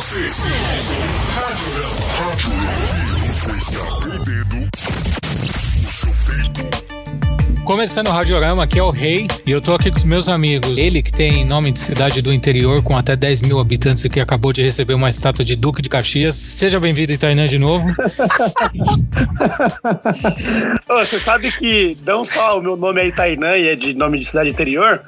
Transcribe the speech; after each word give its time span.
Vocês 0.00 0.34
Rádio 1.36 1.66
Rádio 2.16 2.50
Rádio 3.34 4.16
o 4.16 4.24
dedo 4.24 4.56
no 5.82 5.92
seu 5.92 6.14
peito. 6.24 6.99
Começando 7.64 8.08
o 8.08 8.10
Radiorama, 8.10 8.64
aqui 8.64 8.78
é 8.78 8.82
o 8.82 8.90
Rei 8.90 9.26
e 9.46 9.50
eu 9.50 9.60
tô 9.60 9.74
aqui 9.74 9.90
com 9.90 9.96
os 9.96 10.04
meus 10.04 10.28
amigos. 10.28 10.76
Ele 10.76 11.02
que 11.02 11.12
tem 11.12 11.44
nome 11.44 11.70
de 11.70 11.78
cidade 11.78 12.20
do 12.20 12.32
interior 12.32 12.82
com 12.82 12.96
até 12.96 13.14
10 13.14 13.42
mil 13.42 13.60
habitantes 13.60 14.04
e 14.04 14.10
que 14.10 14.18
acabou 14.18 14.52
de 14.52 14.62
receber 14.62 14.94
uma 14.94 15.08
estátua 15.08 15.44
de 15.44 15.54
Duque 15.54 15.80
de 15.80 15.88
Caxias. 15.88 16.34
Seja 16.34 16.80
bem-vindo, 16.80 17.12
Itainã, 17.12 17.46
de 17.46 17.58
novo. 17.58 17.88
Ô, 20.88 20.94
você 20.98 21.18
sabe 21.20 21.52
que 21.52 21.92
não 22.04 22.24
só 22.24 22.58
o 22.58 22.62
meu 22.62 22.76
nome 22.76 23.00
é 23.02 23.08
Itainã 23.08 23.56
e 23.56 23.68
é 23.68 23.76
de 23.76 23.94
nome 23.94 24.18
de 24.18 24.24
cidade 24.24 24.50
interior, 24.50 25.02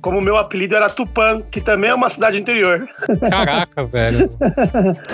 como 0.00 0.18
o 0.18 0.22
meu 0.22 0.36
apelido 0.36 0.74
era 0.74 0.88
Tupã, 0.88 1.40
que 1.40 1.60
também 1.60 1.90
é 1.90 1.94
uma 1.94 2.10
cidade 2.10 2.38
interior. 2.38 2.88
Caraca, 3.30 3.84
velho. 3.86 4.28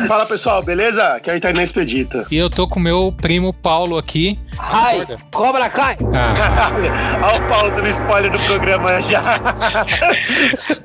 Fala 0.08 0.24
pessoal, 0.26 0.62
beleza? 0.62 1.14
Aqui 1.14 1.30
é 1.30 1.34
o 1.34 1.36
Itainã 1.36 1.62
Expedita. 1.62 2.24
E 2.30 2.36
eu 2.36 2.48
tô 2.48 2.66
com 2.66 2.80
o 2.80 2.82
meu 2.82 3.12
primo 3.16 3.52
Paulo 3.52 3.98
aqui. 3.98 4.38
Ai, 4.58 5.06
cobra 5.30 5.68
cai! 5.68 5.96
Ah, 6.12 6.70
Olha 7.22 7.44
o 7.44 7.48
Paulo 7.48 7.70
dando 7.70 7.88
spoiler 7.88 8.30
do 8.30 8.38
programa 8.40 9.00
já. 9.00 9.40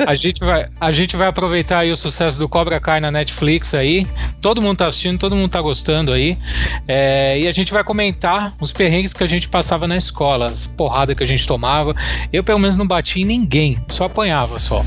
a, 0.06 0.16
gente 0.16 0.40
vai, 0.44 0.68
a 0.80 0.92
gente 0.92 1.16
vai 1.16 1.28
aproveitar 1.28 1.80
aí 1.80 1.92
o 1.92 1.98
sucesso 1.98 2.38
do 2.40 2.48
Cobra 2.48 2.80
Kai 2.80 3.00
na 3.00 3.12
Netflix 3.12 3.74
aí. 3.74 4.08
Todo 4.42 4.62
mundo 4.62 4.78
tá 4.78 4.88
assistindo, 4.88 5.18
todo 5.18 5.36
mundo 5.36 5.50
tá 5.50 5.62
gostando 5.62 6.14
aí. 6.14 6.38
É, 6.88 7.40
e 7.40 7.48
a 7.48 7.52
gente 7.52 7.74
vai 7.74 7.84
comentar 7.84 8.54
os 8.60 8.72
perrengues 8.72 9.14
que 9.14 9.24
a 9.24 9.28
gente 9.28 9.50
passava 9.50 9.88
na 9.88 9.98
escola, 9.98 10.48
as 10.48 10.66
porradas 10.66 11.16
que 11.16 11.24
a 11.24 11.28
gente 11.28 11.46
tomava. 11.48 11.96
Eu, 12.32 12.44
pelo 12.44 12.60
menos, 12.60 12.78
não 12.78 12.88
bati 12.88 13.22
em 13.22 13.26
ninguém, 13.26 13.84
só 13.88 14.06
apanhava 14.06 14.60
só. 14.60 14.84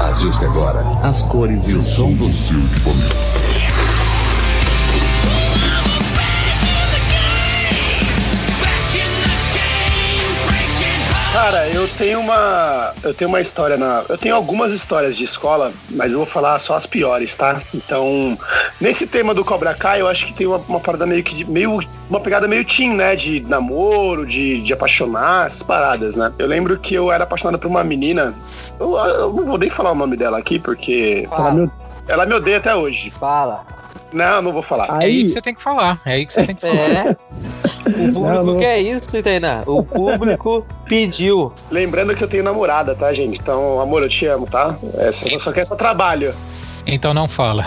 Ajuste 0.00 0.44
agora 0.44 0.84
as 1.02 1.22
cores 1.22 1.68
e 1.68 1.74
o 1.74 1.82
som 1.82 2.12
do 2.12 2.28
seu 2.28 2.58
equipamento. 2.58 3.51
Cara, 11.42 11.66
eu 11.70 11.88
tenho 11.88 12.20
uma. 12.20 12.94
Eu 13.02 13.12
tenho 13.12 13.28
uma 13.28 13.40
história 13.40 13.76
na. 13.76 14.04
Eu 14.08 14.16
tenho 14.16 14.32
algumas 14.32 14.70
histórias 14.70 15.16
de 15.16 15.24
escola, 15.24 15.72
mas 15.90 16.12
eu 16.12 16.20
vou 16.20 16.26
falar 16.26 16.56
só 16.60 16.74
as 16.74 16.86
piores, 16.86 17.34
tá? 17.34 17.60
Então, 17.74 18.38
nesse 18.80 19.08
tema 19.08 19.34
do 19.34 19.44
Cobra 19.44 19.74
Kai, 19.74 20.00
eu 20.00 20.06
acho 20.06 20.24
que 20.24 20.32
tem 20.32 20.46
uma, 20.46 20.58
uma 20.58 20.78
parada 20.78 21.04
meio 21.04 21.24
que. 21.24 21.34
De, 21.34 21.44
meio, 21.44 21.80
uma 22.08 22.20
pegada 22.20 22.46
meio 22.46 22.64
teen, 22.64 22.94
né? 22.94 23.16
De 23.16 23.40
namoro, 23.40 24.24
de, 24.24 24.62
de 24.62 24.72
apaixonar, 24.72 25.46
essas 25.46 25.64
paradas, 25.64 26.14
né? 26.14 26.32
Eu 26.38 26.46
lembro 26.46 26.78
que 26.78 26.94
eu 26.94 27.10
era 27.10 27.24
apaixonado 27.24 27.58
por 27.58 27.66
uma 27.66 27.82
menina. 27.82 28.32
Eu, 28.78 28.96
eu 28.96 29.32
não 29.32 29.44
vou 29.44 29.58
nem 29.58 29.68
falar 29.68 29.90
o 29.90 29.96
nome 29.96 30.16
dela 30.16 30.38
aqui, 30.38 30.60
porque. 30.60 31.28
Ela 31.28 31.50
me, 31.50 31.70
ela 32.06 32.24
me 32.24 32.34
odeia 32.34 32.58
até 32.58 32.72
hoje. 32.72 33.10
Fala. 33.10 33.66
Não, 34.12 34.42
não 34.42 34.52
vou 34.52 34.62
falar. 34.62 34.86
É 35.00 35.06
aí 35.06 35.24
que 35.24 35.30
você 35.30 35.40
tem 35.40 35.56
que 35.56 35.62
falar. 35.62 35.98
É 36.06 36.12
aí 36.12 36.24
que 36.24 36.32
você 36.32 36.44
tem 36.44 36.54
que 36.54 36.60
falar. 36.70 37.08
É. 37.08 37.71
O 37.86 38.12
público 38.12 38.58
quer 38.58 38.80
isso, 38.80 39.22
Tainá. 39.22 39.62
O 39.66 39.82
público 39.82 40.64
pediu. 40.86 41.52
Lembrando 41.70 42.14
que 42.14 42.22
eu 42.22 42.28
tenho 42.28 42.44
namorada, 42.44 42.94
tá, 42.94 43.12
gente? 43.12 43.40
Então, 43.40 43.80
amor, 43.80 44.02
eu 44.02 44.08
te 44.08 44.26
amo, 44.26 44.46
tá? 44.46 44.76
Essa, 44.98 45.28
eu 45.28 45.40
só 45.40 45.52
quero 45.52 45.66
só 45.66 45.74
trabalho. 45.74 46.34
Então 46.86 47.14
não 47.14 47.28
fala. 47.28 47.64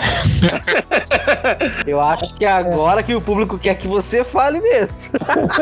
eu 1.86 2.00
acho 2.00 2.34
que 2.34 2.44
agora 2.44 3.02
que 3.02 3.14
o 3.14 3.20
público 3.20 3.58
quer 3.58 3.74
que 3.76 3.88
você 3.88 4.22
fale 4.22 4.60
mesmo. 4.60 5.12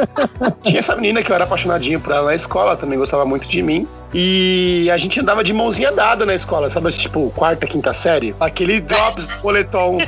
Tinha 0.63 0.79
essa 0.79 0.97
menina 0.97 1.23
que 1.23 1.31
eu 1.31 1.35
era 1.35 1.45
apaixonadinho 1.45 2.01
por 2.01 2.13
ela 2.13 2.27
na 2.27 2.35
escola, 2.35 2.77
também 2.77 2.99
gostava 2.99 3.25
muito 3.25 3.47
de 3.49 3.63
mim. 3.63 3.87
E 4.13 4.89
a 4.93 4.97
gente 4.97 5.21
andava 5.21 5.43
de 5.43 5.53
mãozinha 5.53 5.93
dada 5.93 6.27
na 6.27 6.35
escola, 6.35 6.71
sabe? 6.71 6.91
Tipo, 6.93 7.31
quarta, 7.31 7.67
quinta 7.67 7.93
série. 7.93 8.35
Aquele 8.41 8.81
drops 8.81 9.29
do 9.29 9.43
boletom. 9.43 9.99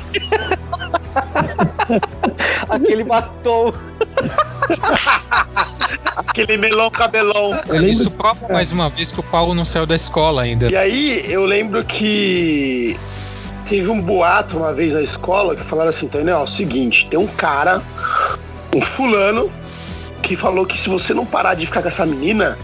Aquele 2.68 3.04
batom. 3.04 3.72
Aquele 6.16 6.56
melão 6.56 6.90
cabelão. 6.90 7.52
Isso 7.84 8.10
prova 8.10 8.48
mais 8.48 8.72
uma 8.72 8.88
vez 8.88 9.12
que 9.12 9.20
o 9.20 9.22
Paulo 9.22 9.54
não 9.54 9.64
saiu 9.64 9.86
da 9.86 9.94
escola 9.94 10.42
ainda. 10.42 10.70
E 10.70 10.76
aí 10.76 11.22
eu 11.30 11.44
lembro 11.44 11.84
que 11.84 12.96
teve 13.66 13.90
um 13.90 14.00
boato 14.00 14.56
uma 14.56 14.72
vez 14.72 14.94
na 14.94 15.02
escola 15.02 15.54
que 15.54 15.62
falaram 15.62 15.90
assim, 15.90 16.06
entendeu? 16.06 16.36
É 16.36 16.40
o 16.40 16.46
seguinte, 16.46 17.06
tem 17.08 17.18
um 17.18 17.26
cara, 17.26 17.82
um 18.74 18.80
fulano, 18.80 19.52
que 20.22 20.34
falou 20.34 20.66
que 20.66 20.78
se 20.78 20.88
você 20.88 21.14
não 21.14 21.24
parar 21.24 21.54
de 21.54 21.66
ficar 21.66 21.82
com 21.82 21.88
essa 21.88 22.04
menina, 22.04 22.58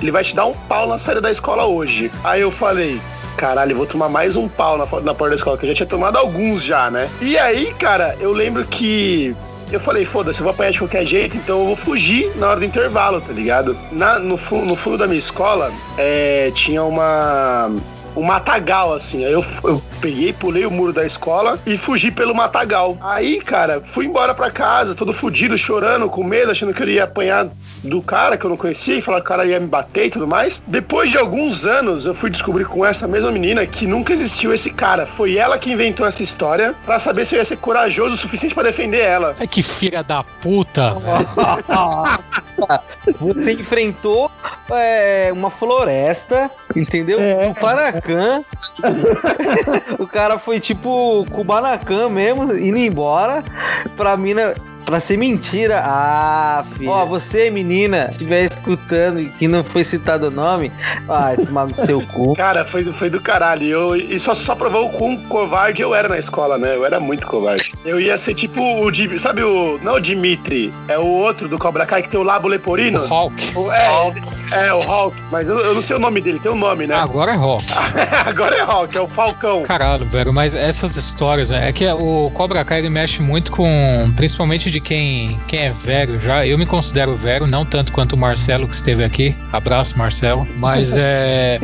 ele 0.00 0.10
vai 0.10 0.24
te 0.24 0.34
dar 0.34 0.46
um 0.46 0.54
pau 0.54 0.86
na 0.86 0.98
saída 0.98 1.20
da 1.20 1.30
escola 1.30 1.66
hoje. 1.66 2.10
Aí 2.24 2.40
eu 2.40 2.50
falei, 2.50 3.00
caralho, 3.36 3.76
vou 3.76 3.86
tomar 3.86 4.08
mais 4.08 4.34
um 4.34 4.48
pau 4.48 4.78
na, 4.78 4.86
na 5.00 5.14
porta 5.14 5.30
da 5.30 5.36
escola, 5.36 5.58
que 5.58 5.64
eu 5.64 5.70
já 5.70 5.74
tinha 5.74 5.86
tomado 5.86 6.16
alguns 6.16 6.62
já, 6.62 6.90
né? 6.90 7.10
E 7.20 7.36
aí, 7.36 7.74
cara, 7.74 8.16
eu 8.18 8.32
lembro 8.32 8.64
que 8.64 9.36
eu 9.74 9.80
falei, 9.80 10.04
foda-se, 10.04 10.40
eu 10.40 10.44
vou 10.44 10.52
apanhar 10.52 10.72
de 10.72 10.78
qualquer 10.78 11.06
jeito, 11.06 11.36
então 11.36 11.60
eu 11.60 11.66
vou 11.66 11.76
fugir 11.76 12.30
na 12.36 12.48
hora 12.48 12.60
do 12.60 12.66
intervalo, 12.66 13.20
tá 13.20 13.32
ligado? 13.32 13.76
Na, 13.90 14.18
no, 14.18 14.36
no 14.36 14.76
fundo 14.76 14.98
da 14.98 15.06
minha 15.06 15.18
escola, 15.18 15.72
é, 15.96 16.50
tinha 16.54 16.82
uma 16.84 17.70
um 18.16 18.22
matagal, 18.22 18.92
assim. 18.92 19.24
Aí 19.24 19.32
eu, 19.32 19.44
eu 19.64 19.82
peguei, 20.02 20.32
pulei 20.32 20.66
o 20.66 20.70
muro 20.70 20.92
da 20.92 21.06
escola 21.06 21.60
e 21.64 21.78
fugi 21.78 22.10
pelo 22.10 22.34
matagal. 22.34 22.98
Aí, 23.00 23.40
cara, 23.40 23.80
fui 23.80 24.06
embora 24.06 24.34
pra 24.34 24.50
casa, 24.50 24.96
todo 24.96 25.14
fudido, 25.14 25.56
chorando, 25.56 26.10
com 26.10 26.24
medo, 26.24 26.50
achando 26.50 26.74
que 26.74 26.82
eu 26.82 26.88
ia 26.88 27.04
apanhar 27.04 27.48
do 27.84 28.02
cara 28.02 28.36
que 28.36 28.44
eu 28.44 28.50
não 28.50 28.56
conhecia 28.56 28.96
e 28.96 29.00
falar 29.00 29.20
que 29.20 29.26
o 29.26 29.28
cara 29.28 29.46
ia 29.46 29.60
me 29.60 29.68
bater 29.68 30.06
e 30.06 30.10
tudo 30.10 30.26
mais. 30.26 30.60
Depois 30.66 31.10
de 31.10 31.16
alguns 31.16 31.64
anos, 31.64 32.04
eu 32.04 32.14
fui 32.14 32.30
descobrir 32.30 32.64
com 32.64 32.84
essa 32.84 33.06
mesma 33.06 33.30
menina 33.30 33.64
que 33.64 33.86
nunca 33.86 34.12
existiu 34.12 34.52
esse 34.52 34.70
cara. 34.70 35.06
Foi 35.06 35.36
ela 35.36 35.56
que 35.56 35.70
inventou 35.70 36.04
essa 36.04 36.22
história 36.22 36.74
para 36.84 36.98
saber 36.98 37.24
se 37.24 37.36
eu 37.36 37.38
ia 37.38 37.44
ser 37.44 37.58
corajoso 37.58 38.14
o 38.14 38.18
suficiente 38.18 38.54
para 38.54 38.64
defender 38.64 39.02
ela. 39.02 39.36
É 39.38 39.46
que 39.46 39.62
filha 39.62 40.02
da 40.02 40.24
puta, 40.24 40.94
velho. 40.98 41.28
Você 43.20 43.52
enfrentou 43.52 44.30
é, 44.70 45.30
uma 45.32 45.50
floresta, 45.50 46.50
entendeu? 46.74 47.20
É. 47.20 47.46
No 47.46 47.54
Paracan. 47.54 48.42
o 49.98 50.06
cara 50.06 50.38
foi 50.38 50.60
tipo 50.60 51.24
Kubanacan 51.30 52.08
mesmo, 52.08 52.44
indo 52.54 52.78
embora 52.78 53.42
pra 53.96 54.16
mina 54.16 54.54
Pra 54.84 55.00
ser 55.00 55.16
mentira. 55.16 55.82
Ah, 55.84 56.64
filho. 56.76 56.90
Ó, 56.90 57.06
você, 57.06 57.50
menina, 57.50 58.08
estiver 58.10 58.44
escutando 58.44 59.20
e 59.20 59.26
que 59.26 59.48
não 59.48 59.62
foi 59.62 59.84
citado 59.84 60.28
o 60.28 60.30
nome, 60.30 60.72
vai 61.06 61.36
tomar 61.36 61.66
no 61.66 61.74
seu 61.74 62.00
cu. 62.00 62.34
Cara, 62.36 62.64
foi, 62.64 62.84
foi 62.84 63.08
do 63.08 63.20
caralho. 63.20 63.64
Eu, 63.64 63.96
e 63.96 64.18
só, 64.18 64.34
só 64.34 64.54
provou 64.54 64.86
o 64.86 64.90
quão 64.90 65.16
covarde 65.16 65.82
eu 65.82 65.94
era 65.94 66.08
na 66.08 66.18
escola, 66.18 66.58
né? 66.58 66.74
Eu 66.74 66.84
era 66.84 66.98
muito 66.98 67.26
covarde. 67.26 67.70
Eu 67.84 68.00
ia 68.00 68.16
ser 68.18 68.34
tipo 68.34 68.60
o. 68.60 68.92
Sabe 69.18 69.42
o. 69.42 69.78
Não 69.82 69.94
o 69.94 70.00
Dimitri, 70.00 70.72
é 70.88 70.98
o 70.98 71.06
outro 71.06 71.48
do 71.48 71.58
Cobra 71.58 71.86
Kai 71.86 72.02
que 72.02 72.08
tem 72.08 72.18
o 72.18 72.22
Labo 72.22 72.48
Leporino? 72.48 73.00
O 73.00 73.06
Hulk. 73.06 73.58
O, 73.58 73.72
é, 73.72 73.88
Hulk. 73.88 74.22
é, 74.52 74.72
o 74.72 74.80
Hulk. 74.80 75.16
Mas 75.30 75.48
eu, 75.48 75.58
eu, 75.58 75.74
não 75.74 75.82
sei 75.82 75.96
o 75.96 75.98
nome 75.98 76.20
dele, 76.20 76.38
tem 76.38 76.50
um 76.50 76.56
nome, 76.56 76.86
né? 76.86 76.94
Agora 76.94 77.32
é 77.32 77.36
Hulk. 77.36 77.64
Agora 78.26 78.56
é 78.56 78.62
Hulk, 78.62 78.96
é 78.96 79.00
o 79.00 79.08
Falcão. 79.08 79.62
Caralho, 79.62 80.06
velho, 80.06 80.32
mas 80.32 80.54
essas 80.54 80.96
histórias, 80.96 81.50
né? 81.50 81.68
É 81.68 81.72
que 81.72 81.86
o 81.86 82.30
Cobra 82.30 82.64
Kai 82.64 82.80
ele 82.80 82.90
mexe 82.90 83.22
muito 83.22 83.52
com. 83.52 84.12
Principalmente 84.16 84.70
de 84.72 84.80
quem, 84.80 85.38
quem 85.46 85.60
é 85.60 85.70
velho 85.70 86.18
já. 86.18 86.46
Eu 86.46 86.58
me 86.58 86.64
considero 86.64 87.14
velho, 87.14 87.46
não 87.46 87.64
tanto 87.64 87.92
quanto 87.92 88.14
o 88.14 88.16
Marcelo 88.16 88.66
que 88.66 88.74
esteve 88.74 89.04
aqui. 89.04 89.36
Abraço, 89.52 89.98
Marcelo. 89.98 90.48
Mas 90.56 90.94
é. 90.96 91.60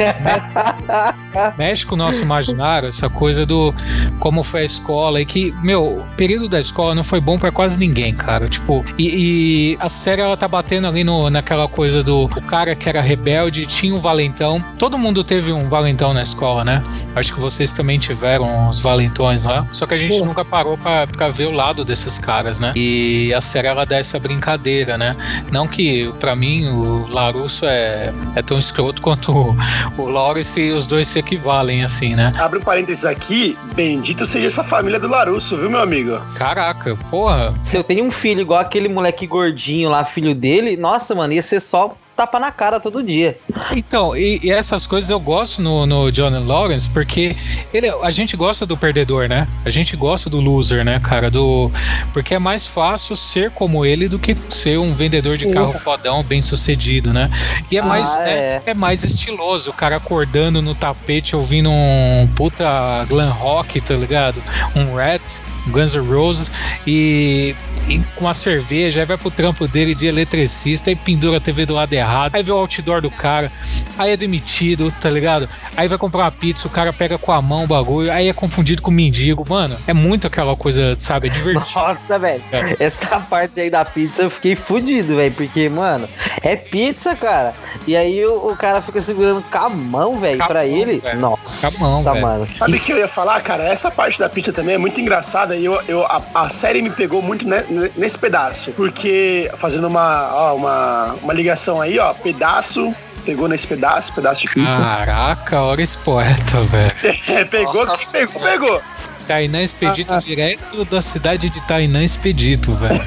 mexe 1.57 1.87
com 1.87 1.95
o 1.95 1.99
nosso 1.99 2.23
imaginário, 2.23 2.89
essa 2.89 3.09
coisa 3.09 3.47
do 3.47 3.75
como 4.21 4.43
foi 4.43 4.63
a 4.63 4.65
escola. 4.65 5.21
E 5.21 5.25
que, 5.25 5.55
meu, 5.63 5.99
o 5.99 6.07
período 6.17 6.49
da 6.49 6.61
escola 6.61 6.95
não 6.95 7.03
foi 7.03 7.21
bom 7.21 7.39
para 7.39 7.51
quase 7.51 7.79
ninguém, 7.79 8.15
cara. 8.15 8.47
Tipo, 8.47 8.85
e, 8.99 9.73
e, 9.73 9.79
a 9.81 9.89
série 9.89 10.21
ela 10.21 10.37
tá 10.37 10.47
batendo 10.47 10.87
ali 10.87 11.03
no, 11.03 11.31
naquela 11.31 11.67
coisa 11.67 12.03
do 12.03 12.25
o 12.25 12.43
cara 12.43 12.75
que 12.75 12.89
era 12.89 13.01
rebelde, 13.01 13.65
tinha 13.65 13.95
um 13.95 13.99
valentão. 13.99 14.63
Todo 14.79 14.99
mundo 14.99 15.25
teve 15.25 15.51
um 15.51 15.69
valentão 15.69 16.13
na 16.13 16.23
escola, 16.23 16.63
né? 16.63 16.83
Acho 17.17 17.35
que 17.35 17.41
vocês 17.41 17.73
também 17.73 17.99
tiveram 17.99 18.69
uns 18.69 18.81
valentões 18.81 19.47
lá. 19.47 19.67
Só 19.73 19.87
que 19.87 19.95
a 19.95 19.99
gente 19.99 20.19
Pô. 20.19 20.27
nunca 20.27 20.45
parou 20.45 20.77
pra, 20.77 21.07
pra 21.07 21.29
ver 21.31 21.47
o 21.47 21.53
lado 21.53 21.85
desses 21.85 22.19
caras, 22.19 22.61
né? 22.61 22.73
E 22.77 22.98
a 23.37 23.41
série 23.41 23.69
ela 23.69 23.85
dá 23.85 23.97
essa 23.97 24.19
brincadeira, 24.19 24.97
né? 24.97 25.15
Não 25.51 25.67
que 25.67 26.13
para 26.19 26.35
mim 26.35 26.69
o 26.69 27.07
Larusso 27.11 27.67
é, 27.67 28.13
é 28.35 28.43
tão 28.43 28.59
escroto 28.59 29.03
quanto 29.03 29.33
o, 29.33 29.57
o 29.97 30.09
Lawrence 30.09 30.61
e 30.61 30.71
os 30.71 30.87
dois 30.87 31.07
se 31.07 31.19
equivalem, 31.19 31.85
assim, 31.85 32.15
né? 32.15 32.33
Abre 32.39 32.59
um 32.59 32.63
parênteses 32.63 33.05
aqui, 33.05 33.57
bendito 33.75 34.27
seja 34.27 34.47
essa 34.47 34.65
família 34.65 34.99
do 34.99 35.09
Larusso, 35.09 35.57
viu, 35.57 35.71
meu 35.71 35.81
amigo? 35.81 36.21
Caraca, 36.37 36.97
porra. 37.11 37.55
Se 37.65 37.77
eu 37.77 37.85
tenho 37.85 38.05
um 38.05 38.11
filho 38.11 38.41
igual 38.41 38.61
aquele 38.61 38.89
moleque 38.89 39.27
gordinho 39.27 39.91
lá, 39.91 40.05
filho 40.05 40.35
dele, 40.35 40.77
nossa, 40.77 41.15
mano, 41.15 41.33
ia 41.33 41.43
ser 41.43 41.61
só 41.61 41.97
tapa 42.19 42.41
na 42.41 42.51
cara 42.51 42.81
todo 42.81 43.01
dia. 43.01 43.39
Então, 43.77 44.17
e, 44.17 44.41
e 44.43 44.51
essas 44.51 44.89
coisas 44.89 45.09
eu 45.09 45.21
gosto 45.21 45.63
no, 45.63 45.87
no 45.87 46.11
Johnny 46.11 46.45
Lawrence, 46.45 46.91
porque 46.91 47.37
ele, 47.73 47.89
a 48.03 48.11
gente 48.11 48.37
gosta 48.37 48.67
do 48.67 48.77
perdedor, 48.77 49.29
né? 49.29 49.47
A 49.65 49.71
gente 49.71 49.97
gosta 49.97 50.29
do 50.29 50.41
loser, 50.41 50.85
né, 50.85 50.99
cara? 50.99 51.31
Do, 51.31 51.71
porque 52.13 52.35
é 52.35 52.39
mais 52.41 52.67
fácil 52.67 53.15
ser 53.15 53.53
como 53.53 53.87
ele 53.87 54.09
do 54.09 54.19
que 54.19 54.35
ser 54.49 54.81
um 54.81 54.93
vendedor 54.93 55.37
de 55.37 55.49
carro 55.53 55.73
fodão, 55.75 56.25
bem 56.25 56.41
sucedido, 56.41 57.13
né? 57.13 57.31
E 57.71 57.79
é 57.79 57.81
Ah, 57.81 57.85
mais, 57.85 58.19
né, 58.19 58.31
é. 58.31 58.63
é 58.67 58.75
mais 58.75 59.05
estiloso, 59.05 59.71
o 59.71 59.73
cara 59.73 59.97
acordando 59.97 60.61
no 60.61 60.75
tapete 60.75 61.37
ouvindo 61.37 61.71
um 61.71 62.29
puta 62.35 62.67
glam 63.09 63.31
rock, 63.31 63.81
tá 63.81 63.95
ligado? 63.95 64.43
Um 64.75 64.97
Rat, 64.97 65.23
Guns 65.69 65.95
N' 65.95 66.07
Roses 66.07 66.51
e, 66.87 67.55
e 67.89 68.03
com 68.17 68.29
a 68.29 68.35
cerveja, 68.35 69.01
aí 69.01 69.07
vai 69.07 69.17
pro 69.17 69.31
trampo 69.31 69.67
dele 69.69 69.95
de 69.95 70.07
eletricista 70.07 70.91
e 70.91 70.97
pendura 70.97 71.37
a 71.37 71.41
TV 71.41 71.67
do 71.67 71.75
lado 71.75 71.93
errado, 71.93 72.35
aí 72.35 72.43
vê 72.43 72.53
o 72.53 72.57
outdoor 72.57 73.01
do 73.01 73.11
cara, 73.11 73.51
aí 73.99 74.11
é 74.11 74.17
demitido, 74.17 74.93
tá 75.01 75.11
ligado? 75.11 75.49
Aí 75.79 75.87
vai 75.87 75.97
comprar 75.97 76.25
uma 76.25 76.33
pizza, 76.33 76.67
o 76.67 76.71
cara 76.71 76.93
pega 76.93 77.17
com 77.17 77.31
a 77.31 77.41
mão 77.41 77.63
o 77.63 77.67
bagulho, 77.69 78.11
aí 78.13 78.29
é 78.29 78.33
confundido 78.33 78.83
com 78.83 78.91
mendigo, 78.91 79.45
mano, 79.49 79.77
é 79.87 79.93
muito 79.93 80.27
aquela 80.27 80.57
coisa, 80.57 80.97
sabe, 80.99 81.29
é 81.29 81.31
divertido. 81.31 81.65
Nossa, 81.77 82.19
velho. 82.19 82.43
É. 82.51 82.77
Essa 82.81 83.21
parte 83.21 83.61
aí 83.61 83.71
da 83.71 83.85
pizza 83.85 84.23
eu 84.23 84.31
fiquei 84.31 84.57
fudido, 84.57 85.15
velho. 85.15 85.33
Porque, 85.35 85.69
mano, 85.69 86.09
é 86.43 86.57
pizza, 86.57 87.15
cara. 87.15 87.55
E 87.87 87.97
aí 87.97 88.27
o, 88.27 88.49
o 88.51 88.57
cara 88.57 88.81
fica 88.83 89.01
segurando 89.01 89.41
com 89.41 89.57
a 89.59 89.69
mão, 89.69 90.19
velho, 90.19 90.39
pra 90.45 90.63
mão, 90.65 90.69
ele. 90.77 90.99
velho. 90.99 91.21
Nossa, 91.21 91.71
Com 91.71 91.77
a 91.77 91.79
mão, 91.89 92.03
velho. 92.03 92.21
mano. 92.27 92.49
Sabe 92.59 92.77
o 92.77 92.81
que 92.81 92.93
eu 92.93 92.99
ia 92.99 93.07
falar, 93.09 93.41
cara? 93.43 93.63
Essa 93.63 93.89
parte 93.89 94.19
da 94.19 94.29
pizza 94.29 94.53
também 94.53 94.75
é 94.75 94.79
muito 94.79 95.01
engraçada 95.01 95.55
e 95.57 95.65
eu, 95.65 95.81
eu, 95.87 96.05
a, 96.07 96.21
a 96.35 96.51
série 96.51 96.83
me 96.83 96.91
pegou 96.91 97.23
muito 97.23 97.47
ne- 97.47 97.91
nesse 97.97 98.19
pedaço. 98.19 98.73
Porque, 98.73 99.49
fazendo 99.59 99.87
uma, 99.87 100.35
ó, 100.35 100.57
uma, 100.57 101.15
uma 101.23 101.33
ligação 101.33 101.81
aí, 101.81 102.01
ó, 102.01 102.13
pedaço, 102.15 102.93
pegou 103.21 103.49
nesse 103.49 103.67
pedaço, 103.67 104.13
pedaço 104.13 104.43
de 104.43 104.49
pizza. 104.49 104.71
Caraca, 104.81 105.63
olha 105.63 105.83
esse 105.83 105.99
poeta, 105.99 106.63
velho. 106.65 106.93
É, 107.29 107.45
pegou, 107.45 107.87
Nossa. 107.87 108.11
pegou, 108.11 108.41
pegou. 108.43 108.83
Tainã 109.29 109.61
Expedito 109.63 110.19
direto 110.21 110.85
da 110.87 111.03
cidade 111.03 111.51
de 111.51 111.61
Tainã 111.67 112.03
Expedito, 112.03 112.73
velho. 112.75 112.99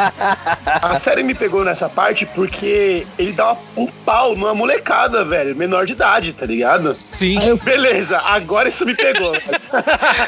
A 0.82 0.96
série 0.96 1.22
me 1.22 1.34
pegou 1.34 1.62
nessa 1.64 1.86
parte 1.88 2.24
porque 2.24 3.06
ele 3.18 3.32
dá 3.32 3.54
um 3.76 3.86
pau 3.86 4.34
numa 4.34 4.54
molecada, 4.54 5.22
velho, 5.24 5.54
menor 5.54 5.84
de 5.84 5.92
idade, 5.92 6.32
tá 6.32 6.46
ligado? 6.46 6.92
Sim. 6.94 7.38
Beleza, 7.62 8.18
agora 8.24 8.68
isso 8.70 8.86
me 8.86 8.94
pegou. 8.94 9.32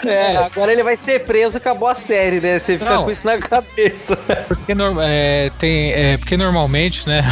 É, 0.06 0.36
agora 0.36 0.72
ele 0.72 0.82
vai 0.82 0.96
ser 0.96 1.24
preso, 1.24 1.56
acabou 1.56 1.88
a 1.88 1.94
série, 1.94 2.40
né? 2.40 2.58
Você 2.58 2.78
fica 2.78 2.90
Não. 2.90 3.04
com 3.04 3.10
isso 3.10 3.20
na 3.24 3.38
cabeça. 3.38 4.16
Porque, 4.48 4.72
é, 5.00 5.50
tem, 5.58 5.92
é, 5.92 6.16
porque 6.16 6.36
normalmente, 6.36 7.06
né, 7.08 7.22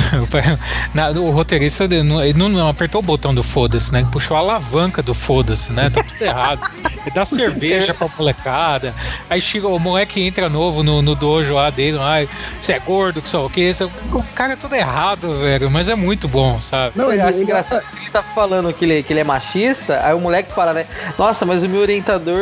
na- 0.95 1.11
o 1.11 1.31
roteirista 1.31 1.85
ele 1.85 2.03
não, 2.03 2.23
ele 2.25 2.39
não- 2.39 2.49
não 2.49 2.69
apertou 2.69 3.01
o 3.01 3.03
botão 3.05 3.35
do 3.35 3.43
foda-se, 3.43 3.93
né? 3.93 4.01
Ele 4.01 4.09
puxou 4.11 4.37
a 4.37 4.41
alavanca 4.41 5.03
do 5.03 5.15
foda-se, 5.15 5.73
né? 5.73 5.91
Tá 5.91 6.03
tudo 6.03 6.23
errado. 6.23 6.61
Ele 7.03 7.11
dá 7.15 7.25
cerveja 7.25 7.90
pra 7.95 8.09
molecada. 8.19 8.95
Aí 9.29 9.41
chega 9.41 9.69
o 9.69 9.79
moleque 9.79 10.23
entra 10.23 10.49
novo 10.49 10.83
no, 10.83 11.03
no 11.03 11.15
dojo 11.15 11.55
lá 11.55 11.71
dele, 11.71 11.97
lá, 11.97 12.17
você 12.61 12.75
é 12.75 12.79
gordo, 12.79 13.23
que 13.23 13.29
só 13.29 13.47
o 13.47 13.51
que? 13.51 13.71
O 14.13 14.23
cara 14.35 14.55
é 14.55 14.57
tudo 14.57 14.75
errado, 14.75 15.39
velho. 15.39 15.71
Mas 15.71 15.89
é 15.89 15.95
muito 15.95 16.29
bom, 16.29 16.59
sabe? 16.59 16.93
Não, 16.97 17.13
eu 17.13 17.25
acho 17.25 17.39
engraçado 17.39 17.83
que 17.91 17.99
ele 17.99 18.11
tá 18.11 18.23
falando 18.23 18.73
que 18.73 18.85
ele, 18.85 19.03
que 19.03 19.13
ele 19.13 19.21
é 19.21 19.25
machista, 19.25 20.01
aí 20.05 20.15
o 20.15 20.21
moleque 20.21 20.53
fala, 20.53 20.73
né? 20.73 20.87
Nossa, 21.19 21.47
mas 21.47 21.63
o 21.63 21.69
meu 21.69 21.81
orientador, 21.81 22.37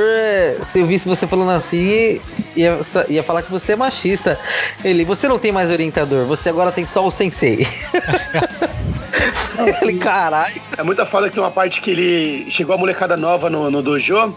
se 0.72 0.80
eu 0.80 0.86
visse 0.86 1.08
você 1.08 1.26
falando 1.26 1.50
assim, 1.50 2.20
ia, 2.56 2.78
ia 3.08 3.22
falar 3.22 3.42
que 3.42 3.50
você 3.50 3.72
é 3.72 3.76
machista. 3.76 4.38
Ele, 4.84 5.04
você 5.04 5.28
não 5.28 5.38
tem 5.38 5.52
mais 5.52 5.70
orientador, 5.70 6.26
você 6.26 6.48
agora 6.48 6.72
tem 6.72 6.86
só 6.86 7.06
o 7.06 7.10
sensei. 7.10 7.66
ele, 9.82 9.98
caralho. 9.98 10.60
É 10.76 10.82
muita 10.82 11.04
foda 11.04 11.28
que 11.28 11.34
tem 11.34 11.42
uma 11.42 11.50
parte 11.50 11.80
que 11.80 11.90
ele 11.90 12.50
chegou 12.50 12.74
a 12.74 12.78
molecada 12.78 13.16
nova 13.16 13.50
no, 13.50 13.70
no 13.70 13.82
dojo. 13.82 14.34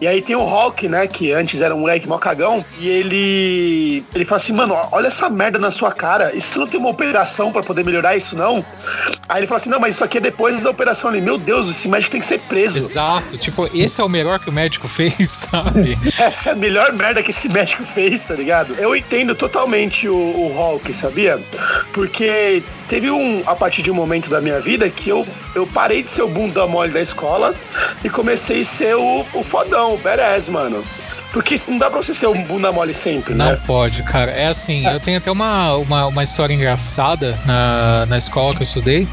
E 0.00 0.06
aí 0.06 0.22
tem 0.22 0.34
o 0.34 0.42
Hulk, 0.42 0.88
né? 0.88 1.06
Que 1.06 1.32
antes 1.32 1.60
era 1.60 1.74
um 1.74 1.80
moleque 1.80 2.08
mó 2.08 2.18
cagão. 2.18 2.64
E 2.78 2.88
ele. 2.88 4.04
Ele 4.14 4.24
fala 4.24 4.40
assim, 4.40 4.52
mano, 4.52 4.74
olha 4.92 5.08
essa 5.08 5.28
merda 5.28 5.58
na 5.58 5.70
sua 5.70 5.92
cara. 5.92 6.34
Isso 6.34 6.58
não 6.58 6.66
tem 6.66 6.80
uma 6.80 6.88
operação 6.88 7.52
pra 7.52 7.62
poder 7.62 7.84
melhorar 7.84 8.16
isso, 8.16 8.34
não? 8.36 8.64
Aí 9.28 9.40
ele 9.40 9.46
fala 9.46 9.56
assim, 9.58 9.70
não, 9.70 9.80
mas 9.80 9.94
isso 9.94 10.04
aqui 10.04 10.18
é 10.18 10.20
depois 10.20 10.62
da 10.62 10.70
operação 10.70 11.10
ali. 11.10 11.20
Meu 11.20 11.36
Deus, 11.36 11.70
esse 11.70 11.88
médico 11.88 12.12
tem 12.12 12.20
que 12.20 12.26
ser 12.26 12.40
preso. 12.40 12.78
Exato. 12.78 13.36
Tipo, 13.36 13.68
esse 13.74 14.00
é 14.00 14.04
o 14.04 14.08
melhor 14.08 14.38
que 14.38 14.48
o 14.48 14.52
médico 14.52 14.86
fez, 14.88 15.30
sabe? 15.30 15.98
Essa 16.18 16.50
é 16.50 16.52
a 16.52 16.56
melhor 16.56 16.92
merda 16.92 17.22
que 17.22 17.30
esse 17.30 17.48
médico 17.48 17.82
fez, 17.82 18.22
tá 18.22 18.34
ligado? 18.34 18.74
Eu 18.74 18.96
entendo 18.96 19.34
totalmente 19.34 20.08
o, 20.08 20.14
o 20.14 20.48
Hulk, 20.48 20.92
sabia? 20.94 21.38
Porque 21.92 22.62
teve 22.90 23.08
um, 23.08 23.40
a 23.46 23.54
partir 23.54 23.82
de 23.82 23.90
um 23.90 23.94
momento 23.94 24.28
da 24.28 24.40
minha 24.40 24.60
vida 24.60 24.90
que 24.90 25.08
eu, 25.08 25.24
eu 25.54 25.64
parei 25.64 26.02
de 26.02 26.10
ser 26.10 26.22
o 26.22 26.28
bunda 26.28 26.66
mole 26.66 26.90
da 26.90 27.00
escola 27.00 27.54
e 28.02 28.10
comecei 28.10 28.62
a 28.62 28.64
ser 28.64 28.96
o, 28.96 29.24
o 29.32 29.44
fodão, 29.44 29.94
o 29.94 29.98
badass, 29.98 30.48
mano. 30.48 30.82
Porque 31.32 31.54
não 31.68 31.78
dá 31.78 31.88
pra 31.88 32.02
você 32.02 32.12
ser 32.12 32.26
um 32.26 32.42
bunda 32.42 32.72
mole 32.72 32.92
sempre, 32.92 33.32
Não 33.34 33.52
né? 33.52 33.60
pode, 33.64 34.02
cara. 34.02 34.32
É 34.32 34.48
assim, 34.48 34.84
eu 34.84 34.98
tenho 34.98 35.18
até 35.18 35.30
uma, 35.30 35.76
uma, 35.76 36.06
uma 36.06 36.24
história 36.24 36.52
engraçada 36.52 37.38
na, 37.46 38.06
na 38.06 38.18
escola 38.18 38.52
que 38.52 38.62
eu 38.62 38.64
estudei. 38.64 39.08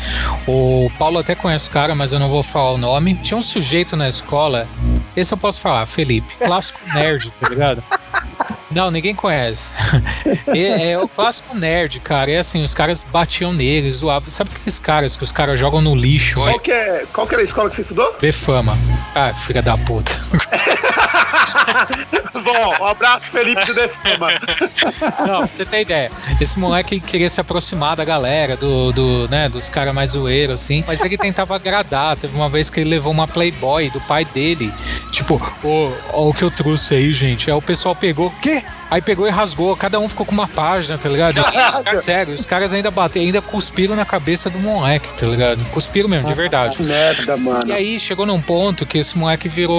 O 0.47 0.89
Paulo 0.97 1.19
até 1.19 1.35
conhece 1.35 1.69
o 1.69 1.71
cara, 1.71 1.93
mas 1.93 2.13
eu 2.13 2.19
não 2.19 2.27
vou 2.27 2.41
falar 2.41 2.71
o 2.71 2.77
nome. 2.79 3.13
Tinha 3.13 3.37
um 3.37 3.43
sujeito 3.43 3.95
na 3.95 4.07
escola, 4.07 4.67
esse 5.15 5.31
eu 5.31 5.37
posso 5.37 5.61
falar, 5.61 5.85
Felipe, 5.85 6.35
clássico 6.43 6.79
nerd, 6.91 7.31
tá 7.39 7.49
ligado? 7.49 7.83
Não, 8.77 8.91
ninguém 8.91 9.15
conhece. 9.15 9.73
É, 10.45 10.91
é 10.93 10.99
o 10.99 11.07
clássico 11.07 11.57
nerd, 11.57 11.99
cara. 11.99 12.29
É 12.29 12.37
assim, 12.37 12.63
os 12.63 12.75
caras 12.75 13.01
batiam 13.01 13.51
nele, 13.51 13.91
zoavam. 13.91 14.29
Sabe 14.29 14.51
aqueles 14.53 14.79
caras 14.79 15.15
que 15.15 15.23
os 15.23 15.31
caras 15.31 15.59
jogam 15.59 15.81
no 15.81 15.95
lixo? 15.95 16.41
Qual 16.41 16.59
que, 16.59 16.71
é, 16.71 17.03
qual 17.11 17.25
que 17.25 17.33
era 17.33 17.41
a 17.41 17.43
escola 17.43 17.69
que 17.69 17.75
você 17.75 17.81
estudou? 17.81 18.15
Befama. 18.21 18.77
Ah, 19.15 19.33
filha 19.33 19.63
da 19.63 19.75
puta. 19.79 20.11
Bom, 22.43 22.83
um 22.83 22.85
abraço, 22.85 23.31
Felipe 23.31 23.65
do 23.65 23.73
Defama. 23.73 24.31
Não, 25.27 25.47
você 25.47 25.65
tem 25.65 25.81
ideia. 25.81 26.11
Esse 26.39 26.59
moleque 26.59 26.99
queria 26.99 27.29
se 27.29 27.41
aproximar 27.41 27.95
da 27.95 28.05
galera, 28.05 28.55
do, 28.55 28.91
do 28.91 29.27
né, 29.27 29.49
dos 29.49 29.69
caras 29.69 29.93
mais 29.93 30.11
zoeiros, 30.11 30.61
assim. 30.61 30.83
Mas 30.87 31.03
ele 31.03 31.17
tentava 31.17 31.55
agradar. 31.55 32.17
Teve 32.17 32.35
uma 32.35 32.49
vez 32.49 32.69
que 32.69 32.79
ele 32.79 32.89
levou 32.89 33.11
uma 33.11 33.27
Playboy 33.27 33.89
do 33.89 33.99
pai 34.01 34.25
dele. 34.25 34.73
Tipo, 35.11 35.41
ô, 35.63 35.91
ó, 36.13 36.29
o 36.29 36.33
que 36.33 36.43
eu 36.43 36.51
trouxe 36.51 36.95
aí, 36.95 37.11
gente. 37.11 37.49
Aí 37.49 37.57
o 37.57 37.61
pessoal 37.61 37.95
pegou. 37.95 38.31
Quê? 38.41 38.63
Aí 38.89 39.01
pegou 39.01 39.27
e 39.27 39.29
rasgou, 39.29 39.75
cada 39.75 39.99
um 39.99 40.07
ficou 40.07 40.25
com 40.25 40.31
uma 40.33 40.47
página, 40.47 40.97
tá 40.97 41.09
ligado? 41.09 41.37
E 41.39 41.41
os 41.41 41.79
caras, 41.79 42.03
sério, 42.03 42.33
os 42.33 42.45
caras 42.45 42.73
ainda 42.73 42.89
bateram, 42.89 43.25
ainda 43.25 43.41
cuspiram 43.41 43.95
na 43.95 44.05
cabeça 44.05 44.49
do 44.49 44.59
moleque, 44.59 45.09
tá 45.13 45.25
ligado? 45.27 45.63
Cuspiram 45.71 46.07
mesmo, 46.07 46.27
de 46.27 46.33
verdade. 46.33 46.77
Merda, 46.85 47.35
E 47.35 47.39
mano. 47.41 47.73
aí 47.73 47.99
chegou 47.99 48.25
num 48.25 48.41
ponto 48.41 48.85
que 48.85 48.97
esse 48.97 49.17
moleque 49.17 49.49
virou 49.49 49.77